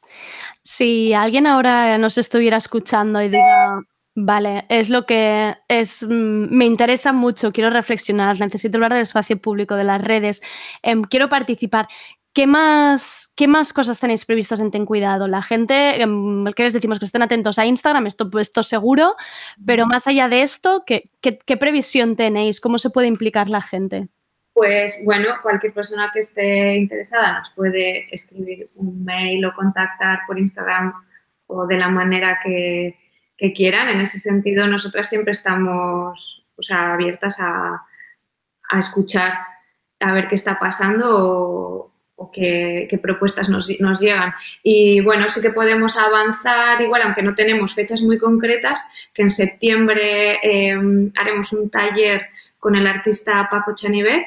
[0.63, 3.81] Si alguien ahora nos estuviera escuchando y diga,
[4.15, 9.39] vale, es lo que es, mm, me interesa mucho, quiero reflexionar, necesito hablar del espacio
[9.41, 10.41] público, de las redes,
[10.83, 11.89] em, quiero participar.
[12.35, 15.29] ¿Qué más, ¿Qué más cosas tenéis previstas en Ten Cuidado?
[15.29, 16.99] La gente, em, ¿qué les decimos?
[16.99, 19.15] Que estén atentos a Instagram, esto, esto seguro,
[19.65, 22.61] pero más allá de esto, ¿qué, qué, qué previsión tenéis?
[22.61, 24.09] ¿Cómo se puede implicar la gente?
[24.53, 30.37] Pues bueno, cualquier persona que esté interesada nos puede escribir un mail o contactar por
[30.37, 30.93] Instagram
[31.47, 32.99] o de la manera que,
[33.39, 33.89] que quieran.
[33.91, 37.85] En ese sentido, nosotras siempre estamos o sea, abiertas a,
[38.71, 39.35] a escuchar,
[40.01, 41.94] a ver qué está pasando o,
[42.25, 44.33] o qué, qué propuestas nos, nos llegan.
[44.63, 49.31] Y bueno, sí que podemos avanzar, igual, aunque no tenemos fechas muy concretas, que en
[49.31, 52.27] septiembre eh, haremos un taller
[52.59, 54.25] con el artista Paco Chanivet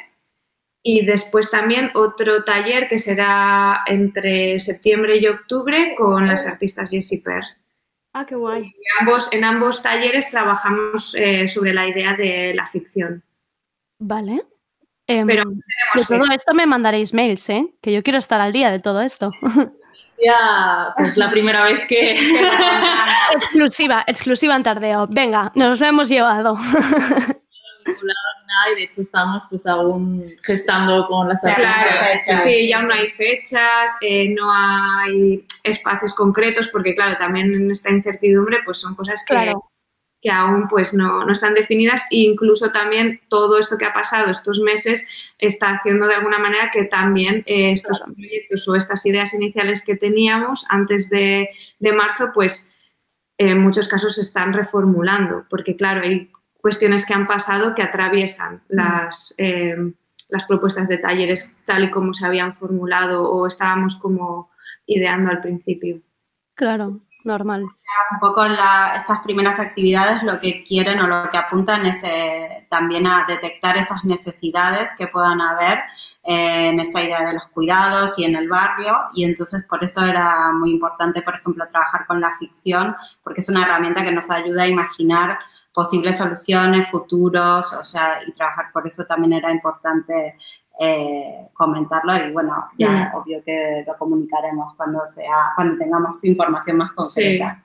[0.84, 7.22] y después también otro taller que será entre septiembre y octubre con las artistas Jessie
[7.22, 7.64] Pers.
[8.14, 8.64] Ah, qué guay.
[8.64, 13.24] En ambos, en ambos talleres trabajamos eh, sobre la idea de la ficción.
[14.00, 14.46] Vale.
[15.08, 17.66] Em, Pero de todo esto me mandaréis mails, ¿eh?
[17.82, 19.32] Que yo quiero estar al día de todo esto.
[20.20, 22.20] Ya, es la primera vez que...
[23.36, 25.06] exclusiva, exclusiva en tardeo.
[25.08, 26.56] Venga, nos lo hemos llevado.
[26.56, 27.36] nada
[28.72, 31.68] y de hecho estamos pues aún gestando con las Claro,
[32.00, 32.42] artistas.
[32.44, 37.92] sí, ya no hay fechas, eh, no hay espacios concretos, porque claro, también en esta
[37.92, 39.70] incertidumbre pues son cosas que, Claro.
[40.22, 42.04] Que aún pues no, no están definidas.
[42.12, 45.06] E incluso también todo esto que ha pasado estos meses
[45.38, 49.96] está haciendo de alguna manera que también eh, estos proyectos o estas ideas iniciales que
[49.96, 51.50] teníamos antes de,
[51.80, 52.74] de marzo pues
[53.38, 55.46] en muchos casos se están reformulando.
[55.50, 59.78] Porque claro hay cuestiones que han pasado que atraviesan las, eh,
[60.30, 64.50] las propuestas de talleres tal y como se habían formulado o estábamos como
[64.86, 66.02] ideando al principio.
[66.56, 67.64] Claro, normal.
[68.12, 72.68] Un poco la- estas primeras actividades lo que quieren o lo que apuntan es eh,
[72.70, 75.80] también a detectar esas necesidades que puedan haber
[76.24, 80.06] eh, en esta idea de los cuidados y en el barrio y entonces por eso
[80.06, 84.30] era muy importante, por ejemplo, trabajar con la ficción porque es una herramienta que nos
[84.30, 85.40] ayuda a imaginar
[85.74, 90.38] posibles soluciones, futuros, o sea, y trabajar por eso también era importante
[90.80, 93.18] eh, comentarlo y bueno, ya Mm.
[93.18, 97.64] obvio que lo comunicaremos cuando sea, cuando tengamos información más concreta.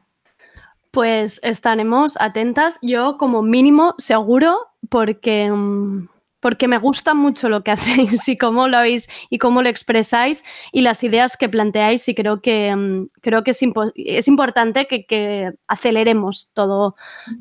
[0.91, 6.09] Pues estaremos atentas, yo como mínimo seguro, porque, mm,
[6.43, 10.45] porque me gusta mucho lo que hacéis y cómo lo habéis y cómo lo expresáis
[10.72, 14.86] y las ideas que planteáis y creo que, mm, creo que es, impo- es importante
[14.86, 16.97] que, que aceleremos todo,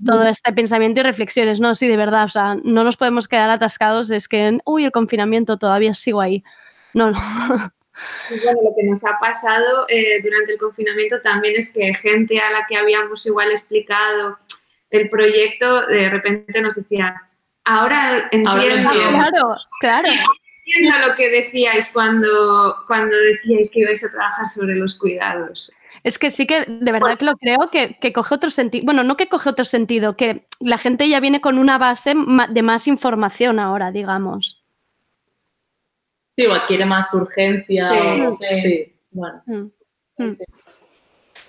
[0.06, 1.74] todo este pensamiento y reflexiones, ¿no?
[1.74, 5.58] Sí, de verdad, o sea, no nos podemos quedar atascados, es que, uy, el confinamiento
[5.58, 6.44] todavía sigo ahí.
[6.94, 7.20] No, no.
[8.30, 12.52] Bueno, lo que nos ha pasado eh, durante el confinamiento también es que gente a
[12.52, 14.38] la que habíamos igual explicado
[14.92, 17.16] el proyecto, de repente nos decía,
[17.66, 19.18] ahora entiendo, entiendo.
[19.20, 20.08] Claro, claro.
[20.66, 25.72] entiendo lo que decíais cuando, cuando decíais que ibais a trabajar sobre los cuidados.
[26.04, 28.86] Es que sí que de verdad que lo creo que, que coge otro sentido.
[28.86, 32.14] Bueno, no que coge otro sentido, que la gente ya viene con una base
[32.50, 34.64] de más información ahora, digamos.
[36.36, 37.86] Sí, o adquiere más urgencia.
[37.86, 38.62] Sí, o- sí.
[38.62, 39.44] sí, bueno.
[39.46, 40.28] Mm.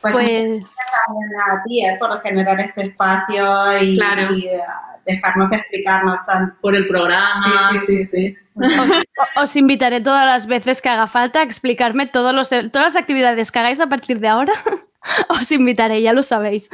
[0.03, 4.35] Pues, Pues- gracias también a ti eh, por generar este espacio y, Claro.
[4.35, 4.61] y, eh,
[5.07, 6.57] dejarnos explicarnos tan...
[6.61, 8.37] Por el programa, sí, sí.
[8.57, 12.97] O- Os invitaré todas las veces que haga falta a explicarme todos los, todas las
[12.97, 14.53] actividades que hagáis a partir de ahora.
[15.29, 16.69] Os invitaré, ya lo sabéis.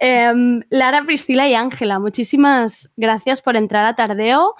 [0.00, 4.54] Em, Lara, Priscila y Ángela, muchísimas gracias por entrar a Tardeo,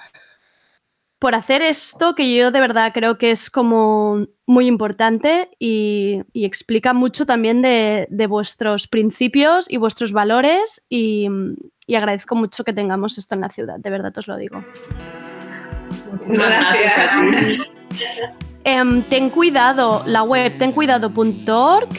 [1.25, 6.45] por hacer esto que yo de verdad creo que es como muy importante y, y
[6.45, 11.27] explica mucho también de, de vuestros principios y vuestros valores y,
[11.87, 14.63] y agradezco mucho que tengamos esto en la ciudad, de verdad os lo digo.
[16.11, 17.11] Muchísimas gracias.
[18.63, 21.89] Em, ten cuidado, la web tencuidado.org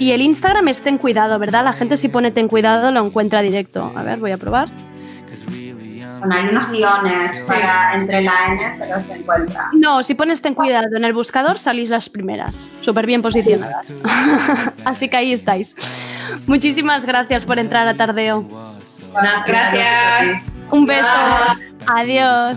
[0.00, 1.62] y el Instagram es ten cuidado, ¿verdad?
[1.62, 3.92] La gente si pone ten cuidado lo encuentra directo.
[3.94, 4.70] A ver, voy a probar.
[6.24, 9.70] Bueno, hay unos guiones para entre la N, pero se encuentra.
[9.72, 13.96] No, si pones ten cuidado en el buscador salís las primeras, súper bien posicionadas.
[14.84, 15.74] Así que ahí estáis.
[16.46, 18.46] Muchísimas gracias por entrar a Tardeo.
[19.46, 20.42] Gracias.
[20.70, 21.08] Un beso.
[21.88, 22.56] Adiós.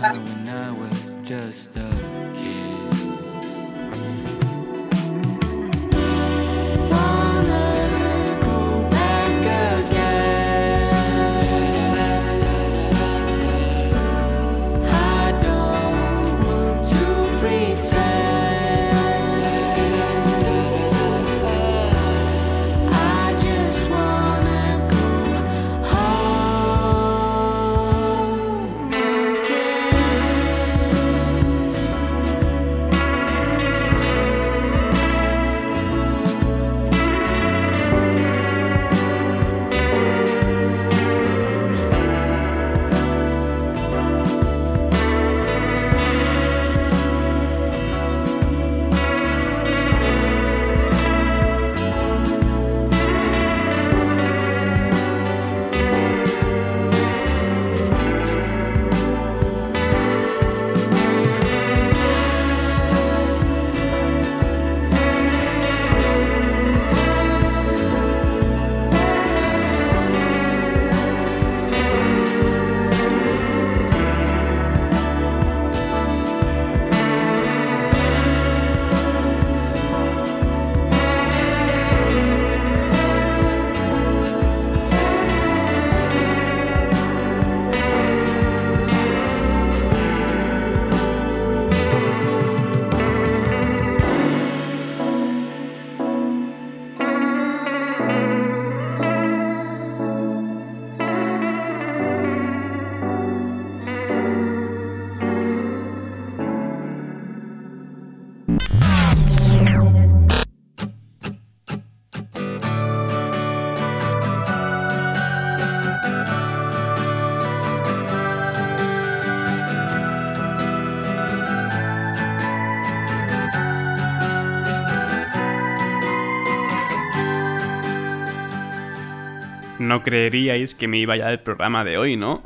[129.96, 132.42] No creeríais que me iba ya del programa de hoy, ¿no?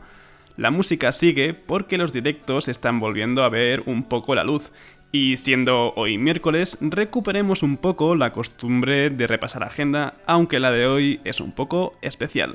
[0.57, 4.71] La música sigue porque los directos están volviendo a ver un poco la luz.
[5.11, 10.87] Y siendo hoy miércoles, recuperemos un poco la costumbre de repasar agenda, aunque la de
[10.87, 12.55] hoy es un poco especial.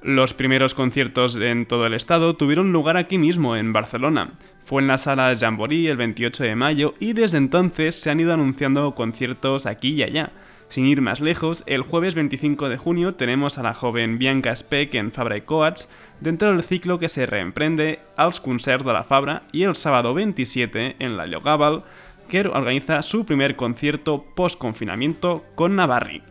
[0.00, 4.32] Los primeros conciertos en todo el estado tuvieron lugar aquí mismo, en Barcelona.
[4.64, 8.32] Fue en la sala Jamboree el 28 de mayo y desde entonces se han ido
[8.32, 10.32] anunciando conciertos aquí y allá.
[10.68, 14.94] Sin ir más lejos, el jueves 25 de junio tenemos a la joven Bianca Speck
[14.94, 15.90] en Fabra y Coats
[16.20, 20.96] dentro del ciclo que se reemprende als concerts de la Fabra y el sábado 27
[20.98, 21.84] en la Llogàbal,
[22.28, 26.22] que organiza su primer concierto post-confinamiento con Navarri.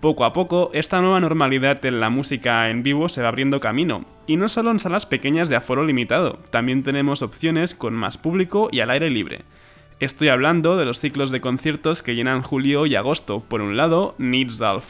[0.00, 4.06] Poco a poco, esta nueva normalidad en la música en vivo se va abriendo camino,
[4.26, 8.70] y no solo en salas pequeñas de aforo limitado, también tenemos opciones con más público
[8.72, 9.42] y al aire libre.
[10.00, 13.40] Estoy hablando de los ciclos de conciertos que llenan julio y agosto.
[13.40, 14.80] Por un lado, Nits del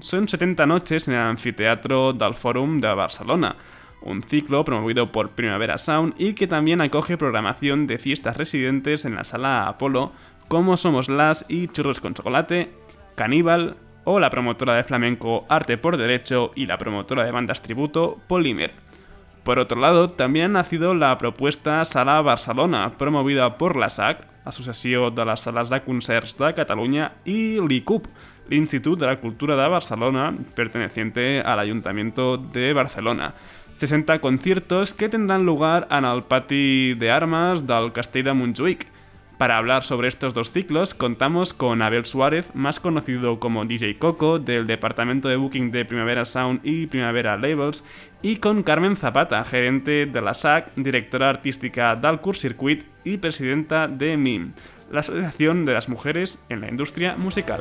[0.00, 3.56] son 70 noches en el anfiteatro del Fòrum de Barcelona,
[4.02, 9.14] un ciclo promovido por Primavera Sound y que también acoge programación de fiestas residentes en
[9.14, 10.12] la sala Apolo,
[10.48, 12.70] como Somos Las y Churros con Chocolate,
[13.14, 18.20] Caníbal o la promotora de flamenco Arte por Derecho y la promotora de bandas tributo
[18.26, 18.89] Polymer.
[19.44, 25.10] Por otro lado, también ha nacido la propuesta Sala Barcelona, promovida por la SAC, Associació
[25.10, 28.06] de les Sales de Concerts de Cataluña, y l'ICUP,
[28.48, 33.34] l'Institut de la Cultura de Barcelona, perteneciente al Ayuntamiento de Barcelona.
[33.76, 38.86] 60 conciertos que tendrán lugar en el pati de armas del Castell de Montjuïc.
[39.38, 44.38] Para hablar sobre estos dos ciclos, contamos con Abel Suárez, más conocido como DJ Coco,
[44.38, 47.82] del departamento de booking de Primavera Sound y Primavera Labels,
[48.22, 53.88] y con Carmen Zapata, gerente de la SAC, directora artística del Curs Circuit y presidenta
[53.88, 54.52] de MIM,
[54.90, 57.60] la Asociación de las Mujeres en la Industria Musical.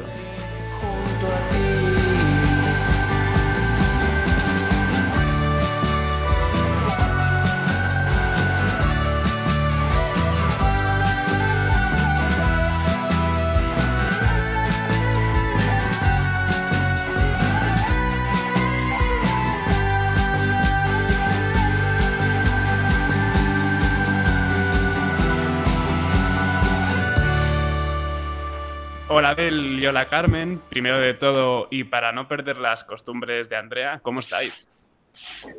[29.20, 30.62] Hola Abel y hola Carmen.
[30.70, 34.70] Primero de todo, y para no perder las costumbres de Andrea, ¿cómo estáis?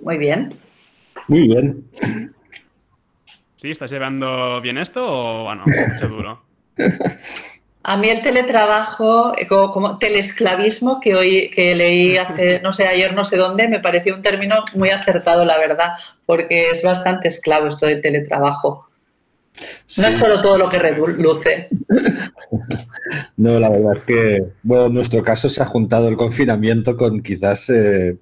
[0.01, 0.59] Muy bien.
[1.29, 1.85] Muy bien.
[3.57, 3.71] ¿Sí?
[3.71, 6.43] ¿Estás llevando bien esto o bueno, mucho duro?
[7.83, 13.13] A mí el teletrabajo, como, como telesclavismo, que hoy que leí hace, no sé, ayer
[13.13, 17.67] no sé dónde, me pareció un término muy acertado, la verdad, porque es bastante esclavo
[17.67, 18.90] esto del teletrabajo.
[19.99, 21.69] No es solo todo lo que reluce.
[23.37, 27.23] No, la verdad es que, bueno, en nuestro caso se ha juntado el confinamiento con
[27.23, 28.17] quizás eh,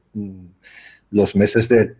[1.10, 1.96] los meses de,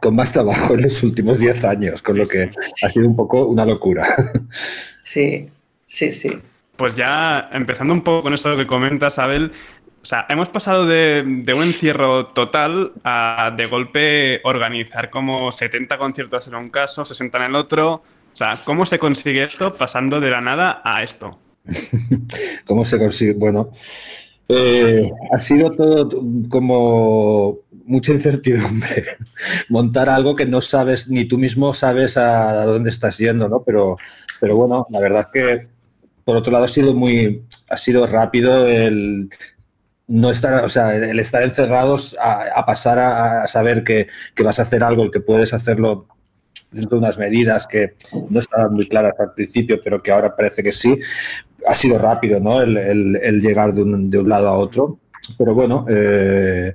[0.00, 2.50] con más trabajo en los últimos 10 años, con lo que
[2.82, 4.06] ha sido un poco una locura.
[4.96, 5.48] Sí,
[5.84, 6.30] sí, sí.
[6.76, 9.52] Pues ya empezando un poco con eso que comentas, Abel,
[10.02, 15.98] o sea, hemos pasado de, de un encierro total a de golpe organizar como 70
[15.98, 18.02] conciertos en un caso, 60 en el otro.
[18.32, 21.38] O sea, ¿cómo se consigue esto pasando de la nada a esto?
[22.66, 23.34] ¿Cómo se consigue?
[23.34, 23.70] Bueno,
[24.48, 26.08] eh, ha sido todo
[26.48, 29.04] como mucha incertidumbre.
[29.68, 33.62] Montar algo que no sabes, ni tú mismo sabes a dónde estás yendo, ¿no?
[33.62, 33.96] Pero,
[34.40, 35.68] pero bueno, la verdad es que
[36.24, 39.28] por otro lado ha sido muy, ha sido rápido el
[40.06, 44.58] no estar, o sea, el estar encerrados a, pasar a, a saber que, que vas
[44.58, 46.06] a hacer algo y que puedes hacerlo
[46.72, 47.94] dentro de unas medidas que
[48.30, 50.98] no estaban muy claras al principio, pero que ahora parece que sí.
[51.66, 52.60] Ha sido rápido, ¿no?
[52.60, 54.98] El, el- llegar de un, de un lado a otro.
[55.38, 56.74] Pero bueno, eh,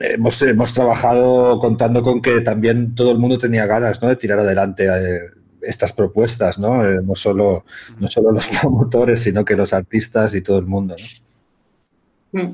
[0.00, 4.08] hemos, hemos trabajado contando con que también todo el mundo tenía ganas, ¿no?
[4.08, 5.20] De tirar adelante eh,
[5.62, 6.84] estas propuestas, ¿no?
[6.86, 7.64] Eh, no, solo,
[7.98, 10.96] no solo los promotores, sino que los artistas y todo el mundo.
[12.32, 12.48] Mm.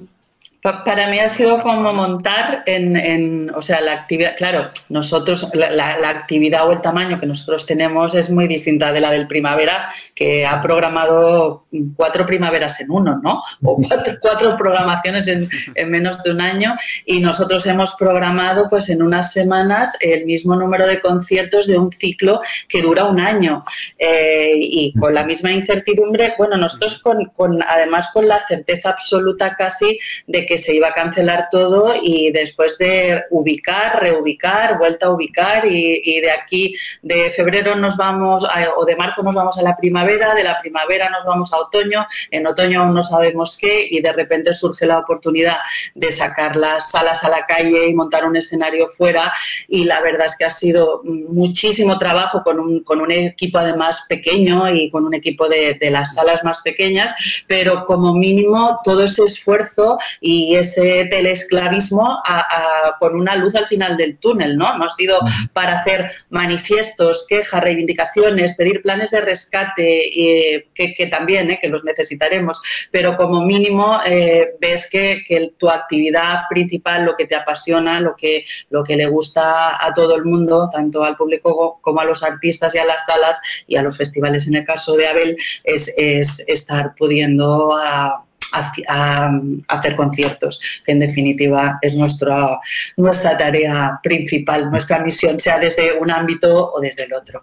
[0.61, 6.09] Pa- Para mí ha sido como montar en, o sea, la actividad, claro, nosotros, la,
[6.09, 10.45] actividad o el tamaño que nosotros tenemos es muy distinta de la del primavera, que
[10.45, 13.41] ha programado cuatro primaveras en uno, ¿no?
[13.63, 16.75] O cuatro, cuatro programaciones en, en menos de un año
[17.07, 21.93] y nosotros hemos programado pues en unas semanas el mismo número de conciertos de un
[21.93, 23.63] ciclo que dura un año
[23.97, 29.55] Eh, y con la misma incertidumbre, bueno, nosotros con, con- además con la certeza absoluta
[29.55, 35.11] casi de que se iba a cancelar todo y después de ubicar, reubicar, vuelta a
[35.11, 39.63] ubicar y, de aquí, de febrero nos vamos, a- o de marzo nos vamos a
[39.63, 43.87] la primavera, de la primavera nos vamos a otoño, en otoño aún no sabemos qué
[43.91, 45.59] y de repente surge la oportunidad
[45.95, 49.33] de sacar las salas a la calle y montar un escenario fuera
[49.69, 54.07] y la verdad es que ha sido muchísimo trabajo con un, con un equipo además
[54.09, 57.15] pequeño y con un equipo de, de las salas más pequeñas,
[57.47, 63.67] pero como mínimo todo ese esfuerzo y ese teleesclavismo a- a- con una luz al
[63.67, 64.77] final del túnel, ¿no?
[64.77, 65.19] No ha sido
[65.53, 71.69] para hacer manifiestos, quejas, reivindicaciones, pedir planes de rescate, eh, que, que también, eh, que
[71.69, 72.61] los necesitaremos,
[72.91, 78.15] pero como mínimo eh, ves que, que tu actividad principal, lo que te apasiona, lo
[78.17, 82.23] que, lo que le gusta a todo el mundo, tanto al público como a los
[82.23, 85.93] artistas y a las salas y a los festivales, en el caso de Abel, es,
[85.97, 89.31] es estar pudiendo a- a-
[89.69, 92.59] hacer conciertos, que en definitiva es nuestra,
[92.97, 97.43] nuestra tarea principal, nuestra misión, sea desde un ámbito o desde el otro.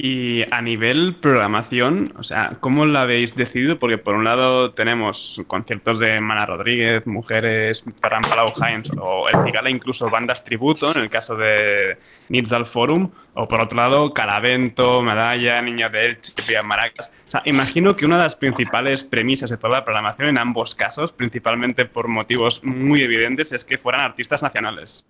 [0.00, 3.80] Y a nivel programación, o sea, ¿cómo lo habéis decidido?
[3.80, 9.42] Porque por un lado tenemos conciertos de Mana Rodríguez, Mujeres, Ferran Palau Jaens o El
[9.44, 14.14] Cigala, incluso bandas tributo, en el caso de Nits del Forum, o por otro lado
[14.14, 17.12] Calavento, Medalla, Niña de Elche, Pia Maracas.
[17.24, 20.76] O sea, imagino que una de las principales premisas de toda la programación en ambos
[20.76, 25.04] casos, principalmente por motivos muy evidentes, es que fueran artistas nacionales.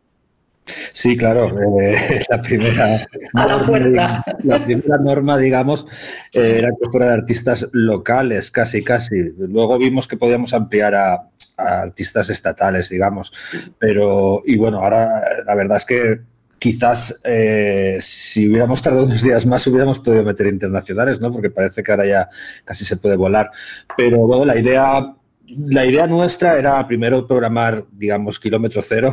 [0.93, 1.51] Sí, claro.
[1.81, 5.87] eh, la primera A la norma, la primera norma, digamos,
[6.33, 9.17] eh, era que fuera de artistas locales, casi, casi.
[9.37, 11.15] Luego vimos que podíamos ampliar a,
[11.57, 13.33] a artistas estatales, digamos.
[13.79, 16.21] Pero, y bueno, ahora la verdad es que
[16.59, 21.31] quizás eh, si hubiéramos tardado unos días más hubiéramos podido meter internacionales, ¿no?
[21.31, 22.29] Porque parece que ahora ya
[22.65, 23.51] casi se puede volar.
[23.97, 25.15] Pero bueno, la idea
[25.57, 29.13] la idea nuestra era primero programar, digamos, kilómetro cero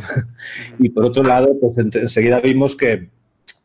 [0.80, 3.10] y por otro lado, pues en- enseguida vimos que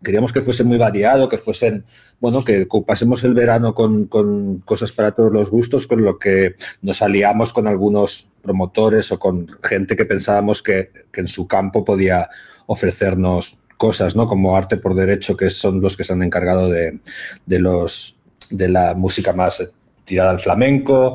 [0.03, 1.85] queríamos que fuese muy variado, que fuesen,
[2.21, 6.55] bueno, que ocupásemos el verano con, con cosas para todos los gustos, con lo que
[6.81, 11.85] nos aliamos con algunos promotores o con gente que pensábamos que, que en su campo
[11.85, 12.31] podía
[12.67, 14.27] ofrecernos cosas, ¿no?
[14.27, 17.01] Como Arte por Derecho, que son los que se han encargado de,
[17.45, 18.17] de los,
[18.49, 19.71] de la música más
[20.05, 21.15] tirada al flamenco,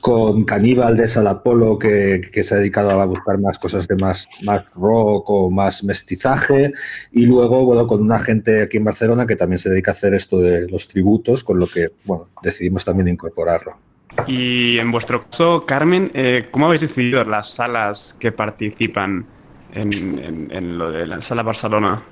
[0.00, 4.28] con Caníbal de Salapolo, que, que se ha dedicado a buscar más cosas de más,
[4.44, 6.72] más rock o más mestizaje,
[7.10, 10.14] y luego, bueno, con una gente aquí en Barcelona que también se dedica a hacer
[10.14, 13.78] esto de los tributos, con lo que, bueno, decidimos también incorporarlo.
[14.26, 19.26] Y en vuestro caso, Carmen, eh, ¿cómo habéis decidido las salas que participan
[19.74, 22.02] en- en lo de la sala Barcelona?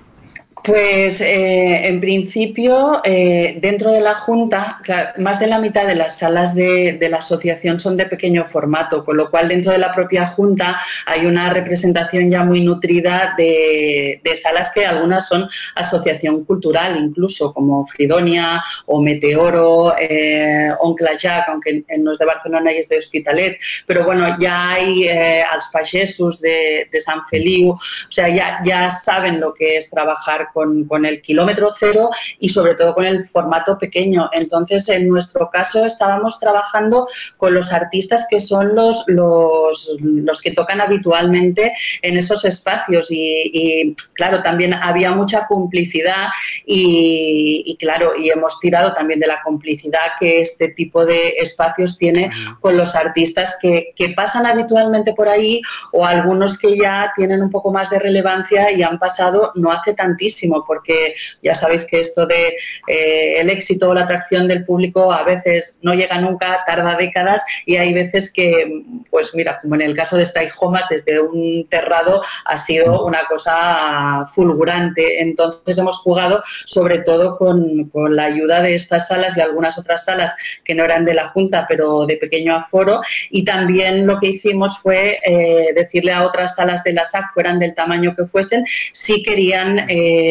[0.65, 4.79] Pues eh, en principio, eh, dentro de la Junta,
[5.19, 9.19] más de la mitad de las salas de, la asociación son de pequeño formato, con
[9.19, 14.73] lo cual dentro de la propia Junta hay una representación ya muy nutrida de, salas
[14.75, 22.13] que algunas son asociación cultural, incluso como Fridonia o Meteoro, eh, Oncle Jack, aunque no
[22.13, 26.89] es de Barcelona y es de Hospitalet, pero bueno, ya hay eh, als Pagesos de,
[26.91, 31.21] de San Feliu, o sea, ya, ya saben lo que es trabajar con, con el
[31.21, 34.31] kilómetro cero y sobre todo con el formato pequeño.
[34.33, 40.53] Entonces, en nuestro caso, estábamos trabajando con los artistas que son los, los, los que
[40.53, 46.29] tocan habitualmente en esos espacios y, y, claro, también había mucha complicidad
[46.65, 51.99] y, y, claro, y hemos tirado también de la complicidad que este tipo de espacios
[51.99, 52.31] tiene
[52.61, 55.61] con los artistas que, que pasan habitualmente por ahí
[55.93, 59.95] o algunos que ya tienen un poco más de relevancia y han pasado no hace
[59.95, 65.13] tantísimo, porque ya sabéis que esto de eh, el éxito o la atracción del público
[65.13, 69.83] a veces no llega nunca, tarda décadas y hay veces que, pues mira, como en
[69.83, 75.23] el caso de Stay Homas, desde un terrado ha sido una cosa fulgurante.
[75.23, 80.05] Entonces hemos jugado sobre todo con, con la ayuda de estas salas y algunas otras
[80.05, 80.35] salas
[80.65, 83.01] que no eran de la Junta, pero de pequeño aforo.
[83.31, 87.59] Y también lo que hicimos fue eh, decirle a otras salas de la SAC, fueran
[87.59, 90.24] del tamaño que fuesen, si querían eh,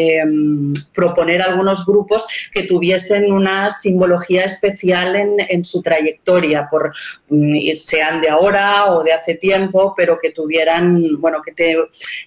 [0.93, 6.93] proponer algunos grupos que tuviesen una simbología especial en, en su trayectoria, por
[7.29, 11.77] mm, sean de ahora o de hace tiempo, pero que tuvieran, bueno, que, te,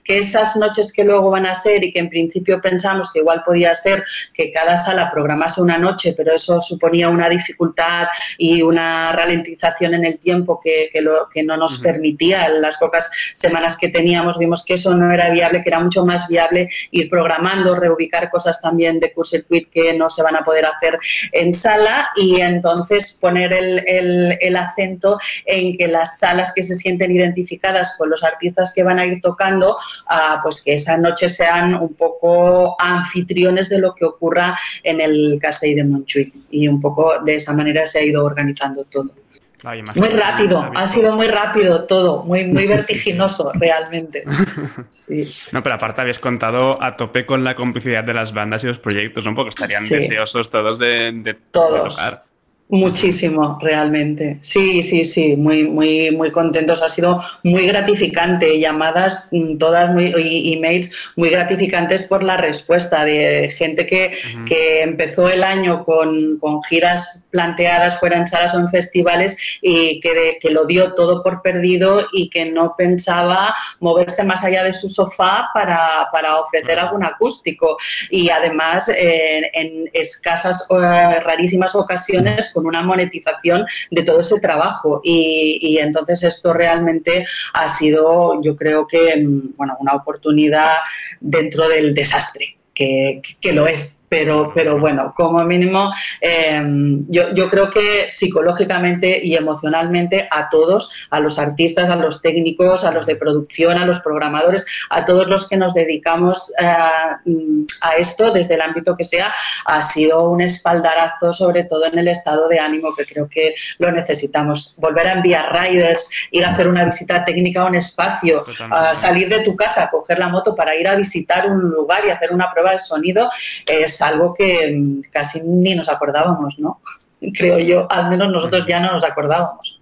[0.05, 3.43] que esas noches que luego van a ser y que en principio pensamos que igual
[3.44, 8.06] podía ser que cada sala programase una noche, pero eso suponía una dificultad
[8.38, 12.47] y una ralentización en el tiempo que, que, lo, que no nos permitía.
[12.47, 16.05] En las pocas semanas que teníamos vimos que eso no era viable, que era mucho
[16.05, 20.44] más viable ir programando reubicar cosas también de Court Circuit que no se van a
[20.44, 20.98] poder hacer
[21.32, 26.74] en sala y entonces poner el, el- el acento en que las salas que se
[26.74, 29.76] sienten identificadas con los artistas que van a ir tocando,
[30.08, 35.38] ah, pues que esa noche sean un poco anfitriones de lo que ocurra en el
[35.40, 39.10] Castell de Montjuic y un poco de esa manera se ha ido organizando todo.
[39.58, 44.24] Claro, Muy rápido, ha sido muy rápido todo, muy, muy vertiginoso realmente.
[44.90, 45.28] Sí.
[45.52, 48.78] No, pero aparte habéis contado a tope con la complicidad de las bandas y los
[48.78, 49.34] proyectos, ¿no?
[49.34, 49.94] Porque estarían Sí.
[49.96, 51.96] deseosos todos de, de- de Todos.
[51.96, 52.22] tocar.
[52.68, 54.38] Muchísimo, realmente.
[54.40, 56.82] Sí, sí, sí, muy, muy, muy contentos.
[56.82, 58.59] Ha sido muy gratificante.
[58.59, 64.10] Llamadas mm, todas muy, y emails muy gratificantes por la respuesta de gente que,
[64.47, 70.01] que empezó el año con, con giras planteadas fuera en salas o en festivales y
[70.01, 74.72] que, que lo dio todo por perdido y que no pensaba moverse más allá de
[74.72, 77.76] su sofá para, para ofrecer algún acústico.
[78.10, 85.02] Y además, eh, en escasas, eh, rarísimas ocasiones, con una monetización de todo ese trabajo.
[85.04, 90.76] Y, y entonces esto realmente ha sido, yo creo que, mm, bueno, una oportunidad
[91.20, 92.54] dentro del desastre.
[92.74, 96.62] Que, que lo es, pero, pero bueno, como mínimo, eh,
[97.08, 102.84] yo, yo creo que psicológicamente y emocionalmente a todos, a los artistas, a los técnicos,
[102.84, 107.96] a los de producción, a los programadores, a todos los que nos dedicamos eh, a
[107.96, 109.34] esto desde el ámbito que sea,
[109.64, 113.90] ha sido un espaldarazo, sobre todo en el estado de ánimo que creo que lo
[113.92, 114.74] necesitamos.
[114.76, 119.28] Volver a enviar riders, ir a hacer una visita técnica a un espacio, a salir
[119.28, 122.52] de tu casa, coger la moto para ir a visitar un lugar y hacer una
[122.52, 123.30] prueba de sonido,
[123.66, 126.81] es algo que mm, casi ni nos acordábamos, ¿no?
[127.36, 129.81] Creo yo, al menos nosotros ya no nos acordábamos.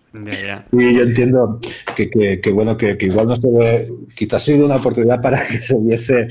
[0.70, 1.58] Sí, yo entiendo
[1.96, 5.20] que, que- que, bueno, que, que igual no se ve, quizás ha sido una oportunidad
[5.20, 6.28] para que se viese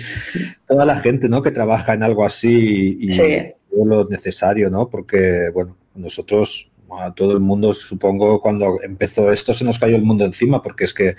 [0.65, 1.41] toda la gente, ¿no?
[1.41, 3.37] Que trabaja en algo así y, y Sí.
[3.85, 4.87] lo necesario, ¿no?
[4.87, 10.03] Porque, bueno, nosotros, a todo el mundo, supongo, cuando empezó esto se nos cayó el
[10.03, 11.15] mundo encima, porque es que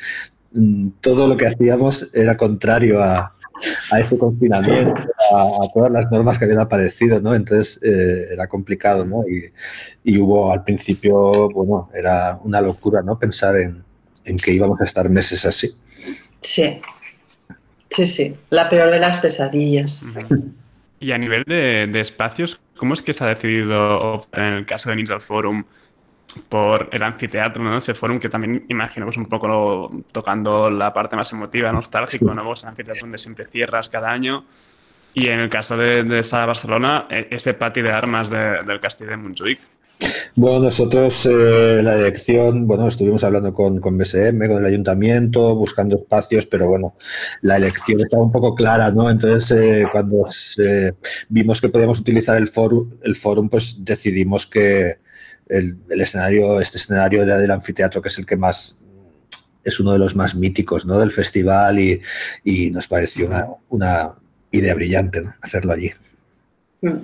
[0.53, 3.34] mm, todo lo que hacíamos era contrario a,
[3.90, 4.94] a este confinamiento,
[5.32, 7.35] a, a todas las normas que habían aparecido, ¿no?
[7.35, 9.22] Entonces eh, era complicado, ¿no?
[9.28, 9.52] Y,
[10.02, 13.18] y hubo al principio, bueno, era una locura, ¿no?
[13.18, 13.85] Pensar en,
[14.24, 15.74] en que íbamos a estar meses así.
[16.40, 16.81] Sí,
[17.90, 20.05] sí, sí, la peor de las pesadillas.
[21.01, 24.66] Y a nivel de, de espacios, ¿cómo es que se ha decidido optar en el
[24.66, 25.64] caso de Ninja Forum
[26.48, 27.77] por el anfiteatro, ¿no?
[27.78, 31.73] Ese forum que también imagino que es un poco lo- tocando la parte más emotiva,
[31.73, 32.44] nostálgico, ¿no?
[32.44, 34.44] Pues el anfiteatro donde siempre cierras cada año.
[35.15, 38.81] Y en el caso de, de Sala Barcelona, e- ese patio de armas de- del
[38.81, 39.61] Castillo de Montjuic.
[40.35, 45.94] Bueno, nosotros eh, la elección, bueno, estuvimos hablando con, con BSM, con el ayuntamiento, buscando
[45.94, 46.94] espacios, pero bueno,
[47.43, 49.09] la elección estaba un poco clara, ¿no?
[49.09, 50.94] Entonces, eh, cuando se-
[51.28, 54.97] vimos que podíamos utilizar el fórum, el fórum, pues decidimos que
[55.48, 58.78] el, el escenario, este escenario de- del anfiteatro, que es el que más
[59.62, 60.98] es uno de los más míticos, ¿no?
[60.98, 62.00] Del festival y,
[62.44, 64.12] y nos pareció una, una
[64.50, 65.34] idea brillante, ¿no?
[65.40, 65.90] Hacerlo allí.
[66.82, 66.98] Mm.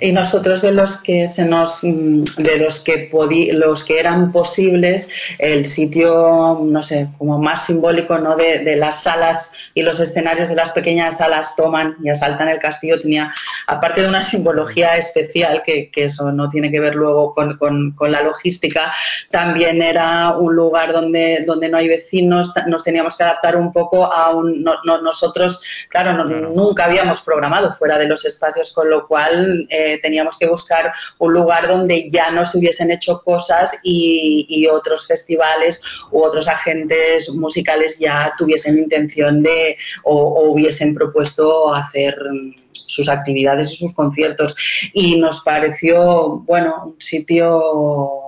[0.00, 3.08] Y nosotros de los que se nos mm, de los que
[3.52, 8.36] los que eran posibles, el sitio, no sé, como más simbólico ¿no?
[8.36, 12.58] de, de las salas y los escenarios de las pequeñas salas toman y asaltan el
[12.58, 13.32] castillo, tenía,
[13.66, 17.92] aparte de una simbología especial, que, que eso no tiene que ver luego con, con-
[17.92, 18.92] con la logística,
[19.30, 24.04] también era un lugar donde, donde no hay vecinos, nos teníamos que adaptar un poco
[24.12, 28.88] a un, no- no- nosotros, claro, no- nunca habíamos programado fuera de los espacios, con
[28.90, 33.78] lo cual eh, teníamos que buscar un lugar donde ya no se hubiesen hecho cosas
[33.82, 35.80] y, otros festivales
[36.10, 43.08] u otros agentes musicales ya tuviesen intención de o, o hubiesen propuesto hacer mm, sus
[43.08, 44.54] actividades y sus conciertos.
[44.92, 48.27] Y nos pareció, bueno, un sitio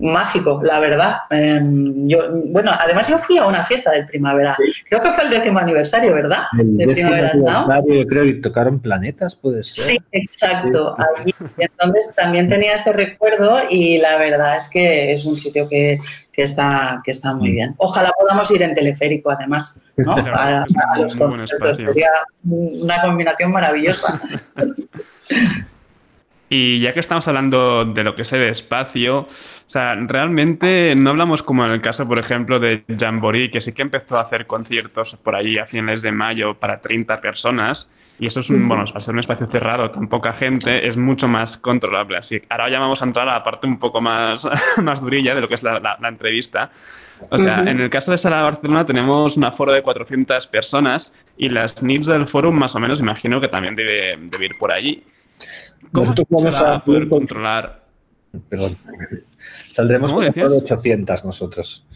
[0.00, 1.16] mágico, la verdad.
[1.30, 1.60] Eh,
[2.06, 4.56] yo, bueno, además yo fui a una fiesta del primavera.
[4.88, 6.44] Creo que fue el décimo aniversario, ¿verdad?
[6.58, 7.48] El de décimo Primavera Sound.
[7.48, 9.84] aniversario, yo creo, y tocaron planetas, puede ser.
[9.84, 10.96] Sí, exacto.
[10.98, 11.34] Allí.
[11.58, 16.00] Y Entonces también tenía ese recuerdo y la verdad es que es un sitio que,
[16.32, 17.74] que está, que está muy bien.
[17.76, 20.12] Ojalá podamos ir en teleférico, además, ¿no?
[20.12, 21.68] A, que los muy buen conciertos.
[21.70, 21.88] espacio.
[21.88, 22.10] Sería
[22.44, 24.20] una combinación maravillosa.
[26.54, 29.28] Y ya que estamos hablando de lo que es el espacio, o
[29.66, 33.80] sea, realmente no hablamos como en el caso, por ejemplo, de Jamboree, que sí que
[33.82, 37.90] empezó a hacer conciertos por ahí a finales de mayo para 30 personas.
[38.18, 41.26] Y eso es un, bueno, al ser un espacio cerrado, tan poca gente, es mucho
[41.26, 42.18] más controlable.
[42.18, 44.46] Así que ahora ya vamos a entrar a la parte un poco más,
[44.76, 46.70] más durilla de lo que es la, la- la entrevista.
[47.30, 51.48] O sea, en el caso de Sala Barcelona tenemos un aforo de 400 personas Y
[51.48, 55.02] las needs del forum, más o menos, imagino que también debe, debe ir por allí.
[55.90, 57.82] ¿Cómo Nosotros vamos a poder controlar?
[58.48, 58.76] Perdón.
[59.68, 60.50] Saldremos ¿Cómo con decías?
[60.50, 61.86] de 800 nosotros.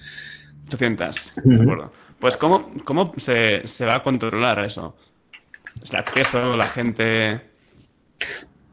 [0.68, 1.92] 800, de acuerdo.
[2.18, 4.96] Pues, ¿cómo, cómo se, se va a controlar eso?
[5.88, 7.40] El acceso, la gente.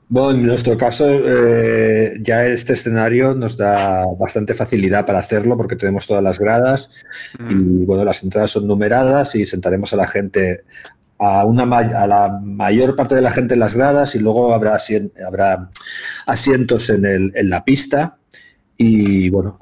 [0.08, 5.76] Bueno, en nuestro caso, eh, ya este escenario nos da bastante facilidad para hacerlo porque
[5.76, 6.92] tenemos todas las gradas
[7.50, 10.66] y bueno, las entradas son numeradas y sentaremos a la gente,
[11.20, 14.54] a, una, ma- a la mayor parte de la gente en las gradas y luego
[14.54, 15.70] habrá, asien- habrá
[16.26, 18.18] asientos en, el- en la pista
[18.78, 19.58] y bueno,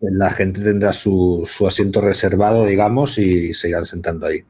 [0.00, 4.42] la gente tendrá su, su asiento reservado, digamos, y se irán sentando ahí.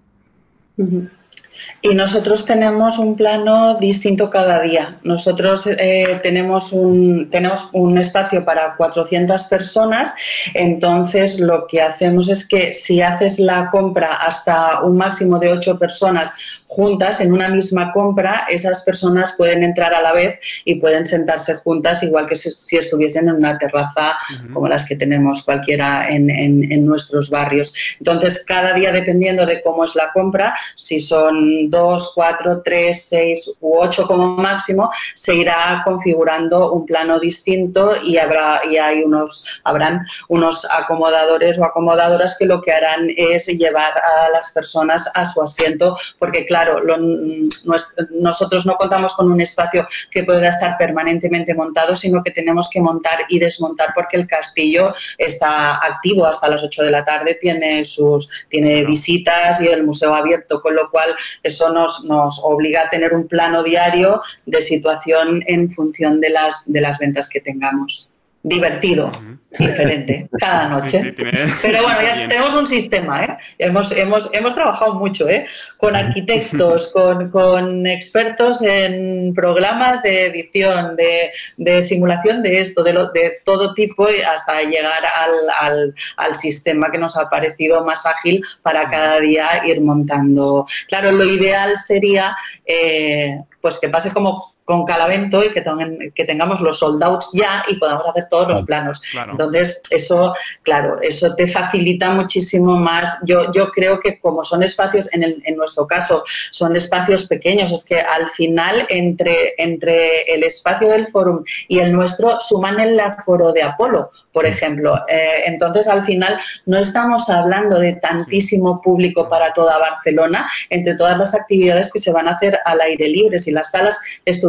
[1.83, 4.99] Y nosotros tenemos un plano distinto cada día.
[5.03, 10.15] Nosotros eh, tenemos, un, tenemos un espacio para 400 personas,
[10.55, 15.79] entonces lo que hacemos es que si haces la compra hasta un máximo de 8
[15.79, 16.35] personas
[16.75, 21.55] juntas en una misma compra, esas personas pueden entrar a la vez y pueden sentarse
[21.57, 24.07] juntas, igual que si, si estuviesen en una terraza
[24.53, 27.73] como las que tenemos cualquiera en, en- en nuestros barrios.
[27.99, 33.57] Entonces, cada día, dependiendo de cómo es la compra, si son dos, cuatro, tres, seis
[33.61, 39.45] u ocho como máximo, se irá configurando un plano distinto y habrá y hay unos
[39.65, 45.27] habrán unos acomodadores o acomodadoras que lo que harán es llevar a las personas a
[45.27, 50.77] su asiento, porque claro, lo- nues- nosotros no contamos con un espacio que pueda estar
[50.77, 56.49] permanentemente montado, sino que tenemos que montar y desmontar porque el castillo está activo hasta
[56.49, 60.91] las 8 de la tarde, tiene sus tiene visitas y el museo abierto, con lo
[60.91, 66.31] cual eso nos, nos obliga a tener un plano diario de situación en función de
[66.31, 68.11] las, de las ventas que tengamos.
[68.47, 69.11] Divertido,
[69.59, 70.99] diferente, cada noche.
[71.01, 72.29] Sí, sí, tiene- Pero bueno, ya Bien.
[72.29, 73.39] tenemos un sistema, ¿eh?
[73.59, 75.47] Hemos, hemos, hemos trabajado mucho, ¿eh?
[75.79, 82.93] Con arquitectos, con, con expertos en programas de edición, de, de simulación de esto, de,
[82.93, 87.83] lo- de todo tipo, y hasta llegar al, al- al sistema que nos ha parecido
[87.83, 90.67] más ágil para cada día ir montando.
[90.87, 96.25] Claro, lo ideal sería eh, pues que pase como con Calavento y que, tengan- que
[96.25, 99.01] tengamos los sold outs ya y podamos hacer todos los planos.
[99.13, 99.33] Claro.
[99.33, 103.19] Entonces, eso, claro, eso te facilita muchísimo más.
[103.27, 107.73] Yo, yo creo que como son espacios, en, el- en nuestro caso, son espacios pequeños,
[107.73, 112.99] es que al final entre, entre el espacio del forum y el nuestro suman el
[112.99, 114.95] aforo de Apolo, por ejemplo.
[115.09, 121.19] Eh, entonces, al final, no estamos hablando de tantísimo público para toda Barcelona, entre todas
[121.19, 123.39] las actividades que se van a hacer al aire libre.
[123.39, 123.99] Si las salas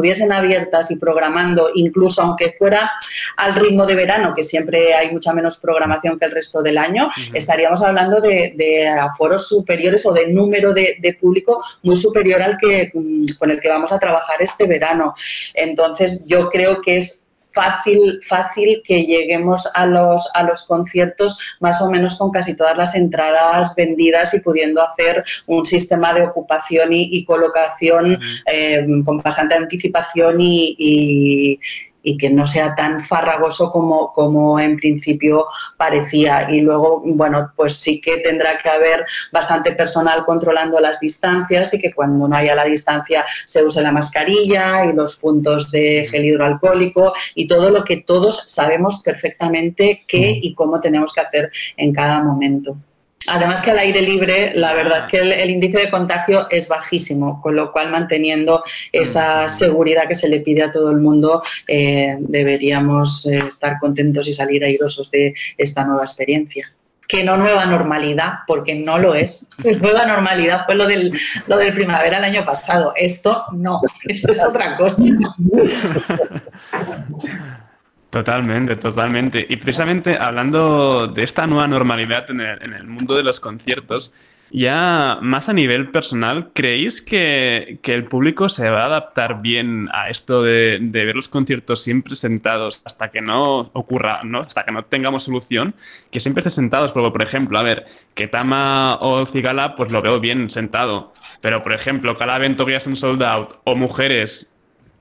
[0.05, 2.91] estuviesen abiertas y programando, incluso aunque fuera
[3.37, 7.09] al ritmo de verano, que siempre hay mucha menos programación que el resto del año,
[7.33, 12.57] estaríamos hablando de, de aforos superiores o de número de, de público muy superior al
[12.57, 15.15] que mm, con el que vamos a trabajar este verano.
[15.53, 17.24] Entonces, yo creo que es
[17.55, 22.75] fácil, fácil que lleguemos a los, a los conciertos más o menos con casi todas
[22.77, 28.19] las entradas vendidas y pudiendo hacer un sistema de ocupación y, y colocación
[28.51, 31.59] eh, con bastante anticipación y, y-
[32.05, 35.45] y que no sea tan farragoso como, como en principio
[35.75, 36.49] parecía.
[36.51, 41.79] Y luego, bueno, pues sí que tendrá que haber bastante personal controlando las distancias y
[41.79, 46.25] que cuando no haya la distancia se use la mascarilla y los puntos de gel
[46.25, 51.91] hidroalcohólico y todo lo que todos sabemos perfectamente qué y cómo tenemos que hacer en
[51.91, 52.77] cada momento.
[53.27, 56.67] Además que al aire libre, la verdad es que el, el índice de contagio es
[56.67, 61.41] bajísimo, con lo cual manteniendo esa seguridad que se le pide a todo el mundo,
[61.67, 66.71] eh, deberíamos eh, estar contentos y salir airosos de esta nueva experiencia.
[67.07, 69.47] Que no nueva normalidad, porque no lo es.
[69.79, 71.13] Nueva normalidad fue lo del,
[71.45, 72.93] lo del primavera el año pasado.
[72.95, 75.03] Esto no, esto es otra cosa.
[78.15, 79.45] Totalmente, totalmente.
[79.49, 84.13] Y precisamente hablando de esta nueva normalidad en el, en el mundo de los conciertos,
[84.51, 90.09] ya más a nivel personal, ¿creéis que, el público se va a adaptar bien a
[90.09, 94.39] esto de, de ver los conciertos siempre sentados hasta que no ocurra, ¿no?
[94.39, 95.75] hasta que no tengamos solución?
[96.09, 100.01] Que siempre esté sentados, porque por ejemplo, a ver, que Tama o Cigala, pues lo
[100.01, 101.13] veo bien sentado.
[101.41, 104.55] Pero por ejemplo, cada evento que ya es un sold out o mujeres,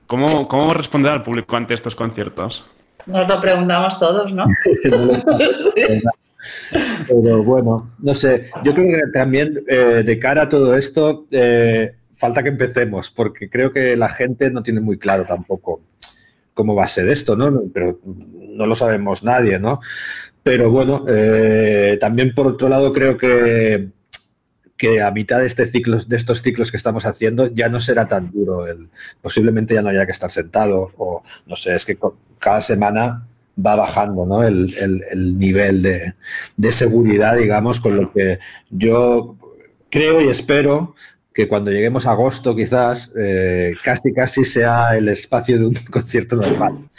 [0.05, 2.74] ¿cómo, cómo responder al público ante estos conciertos?
[3.05, 4.45] Nos lo preguntamos todos, ¿no?
[7.07, 11.91] Pero bueno, no sé, yo creo que también eh, de cara a todo esto, eh,
[12.13, 15.81] falta que empecemos, porque creo que la gente no tiene muy claro tampoco
[16.53, 17.63] cómo va a ser esto, ¿no?
[17.73, 19.79] Pero no lo sabemos nadie, ¿no?
[20.43, 23.89] Pero bueno, eh, también por otro lado creo que
[24.77, 28.07] que a mitad de, este ciclo, de estos ciclos que estamos haciendo ya no será
[28.07, 28.67] tan duro.
[28.67, 28.89] El,
[29.21, 31.97] posiblemente ya no haya que estar sentado o no sé, es que
[32.39, 33.25] cada semana
[33.63, 34.43] va bajando ¿no?
[34.43, 36.15] el, el, el nivel de,
[36.57, 38.39] de, seguridad, digamos, con lo que
[38.69, 39.37] yo
[39.89, 40.95] creo y espero
[41.33, 46.35] que cuando lleguemos a agosto quizás eh, casi casi sea el espacio de un concierto
[46.35, 46.89] normal.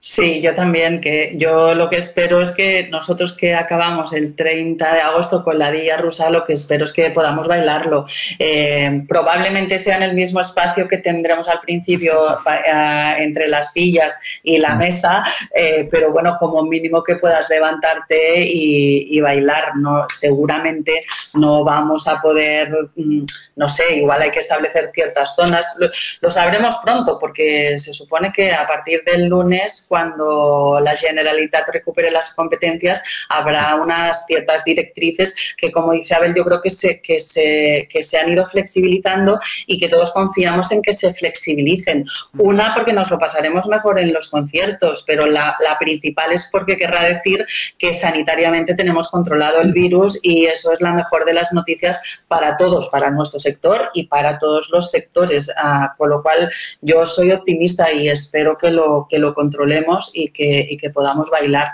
[0.00, 4.94] Sí, yo también, que yo lo que espero es que nosotros que acabamos el 30
[4.94, 8.06] de agosto con la Día Rusa, lo que espero es que podamos bailarlo.
[8.38, 12.14] Eh, probablemente sea en el mismo espacio que tendremos al principio
[12.46, 18.42] eh, entre las sillas y la mesa, eh, pero bueno, como mínimo que puedas levantarte
[18.42, 19.74] y, y, bailar.
[19.78, 21.02] No, seguramente
[21.34, 23.24] no vamos a poder, mm,
[23.56, 25.74] no sé, igual hay que establecer ciertas zonas.
[25.76, 25.88] Lo,
[26.20, 32.10] lo sabremos pronto porque se supone que a partir del lunes cuando la Generalitat recupere
[32.10, 37.20] las competencias, habrá unas ciertas directrices que, como dice Abel, yo creo que se, que
[37.20, 42.04] se, que se han ido flexibilizando y que todos confiamos en que se flexibilicen.
[42.36, 46.76] Una, porque nos lo pasaremos mejor en los conciertos, pero la, la principal es porque
[46.76, 47.44] querrá decir
[47.78, 52.56] que sanitariamente tenemos controlado el virus y eso es la mejor de las noticias para
[52.56, 55.50] todos, para nuestro sector y para todos los sectores.
[55.56, 56.50] Ah, con lo cual,
[56.80, 59.77] yo soy optimista y espero que lo, que lo controlemos
[60.14, 61.68] y que, y que podamos bailar.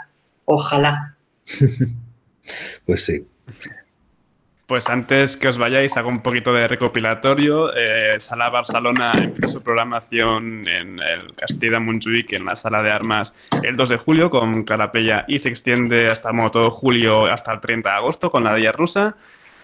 [0.45, 1.17] Ojalá.
[2.87, 3.27] pues sí.
[4.67, 7.75] Pues antes que os vayáis, hago un poquito de recopilatorio.
[7.77, 12.91] Eh, Sala Barcelona empieza su programación en el Castilla de Montjuic, en la sala de
[12.91, 17.61] armas, el 2 de julio con Carapella y se extiende hasta todo julio, hasta el
[17.61, 19.17] 30 de agosto con la Día Rusa.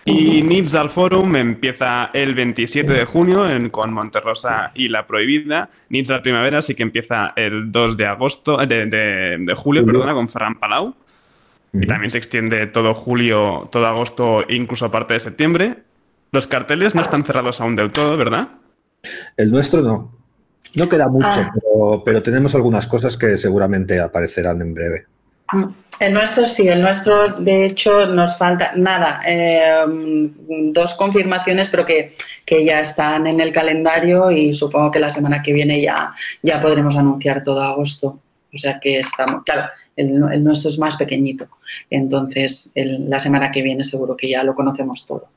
[0.05, 5.69] Y Nits del Forum empieza el 27 de junio en, con Monterrosa y La Prohibida.
[5.91, 9.85] Nits de la Primavera sí que empieza el 2 de agosto, de, de, de julio,
[9.85, 10.95] perdona, con Ferran Palau.
[11.73, 15.77] Y también se extiende todo julio, todo agosto, incluso parte de septiembre.
[16.33, 18.49] Los carteles no están cerrados aún del todo, ¿verdad?
[19.37, 20.13] El nuestro no.
[20.77, 21.53] No queda mucho, Ah.
[21.55, 25.07] pero, pero tenemos algunas cosas que seguramente aparecerán en breve.
[26.01, 29.85] El nuestro sí, el nuestro de hecho nos falta nada, eh,
[30.73, 32.15] dos confirmaciones pero que,
[32.47, 36.59] que, ya están en el calendario y supongo que la semana que viene ya, ya
[36.59, 38.19] podremos anunciar todo agosto.
[38.53, 41.49] O sea que estamos, claro, el, el nuestro es más pequeñito,
[41.91, 45.29] entonces el, la semana que viene seguro que ya lo conocemos todo.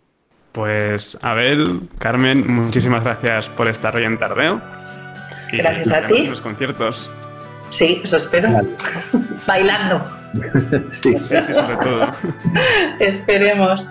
[0.53, 4.61] Pues Abel, Carmen, muchísimas gracias por estar hoy en Tardeo.
[5.51, 6.27] Y gracias a ti.
[6.27, 7.09] Los conciertos.
[7.69, 8.51] Sí, eso espero.
[8.51, 8.69] Vale.
[9.47, 10.22] Bailando.
[10.89, 11.17] sí.
[11.19, 12.13] sí, sí, sobre todo.
[12.99, 13.89] Esperemos.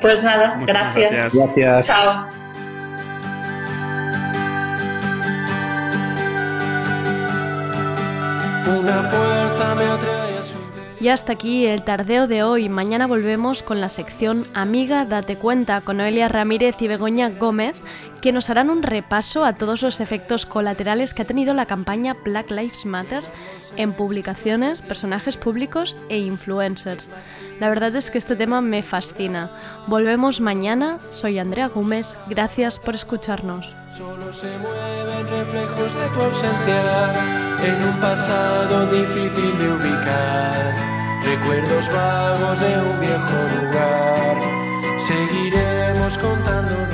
[0.00, 1.12] Pues nada, gracias.
[1.12, 1.32] gracias.
[1.34, 1.86] Gracias.
[1.86, 2.26] Chao.
[8.66, 10.24] Una fuerza me atrae
[11.04, 12.70] y hasta aquí el tardeo de hoy.
[12.70, 17.76] Mañana volvemos con la sección Amiga, date cuenta con Noelia Ramírez y Begoña Gómez,
[18.24, 22.16] que nos harán un repaso a todos los efectos colaterales que ha tenido la campaña
[22.24, 23.22] Black Lives Matter
[23.76, 27.12] en publicaciones, personajes públicos e influencers.
[27.60, 29.50] La verdad es que este tema me fascina.
[29.88, 31.00] Volvemos mañana.
[31.10, 32.16] Soy Andrea Gómez.
[32.26, 33.76] Gracias por escucharnos.
[33.94, 37.12] Solo se mueven reflejos de tu ausencia
[37.62, 40.74] en un pasado difícil de ubicar.
[41.22, 44.38] Recuerdos vagos de un viejo lugar.
[44.98, 46.93] Seguiremos contando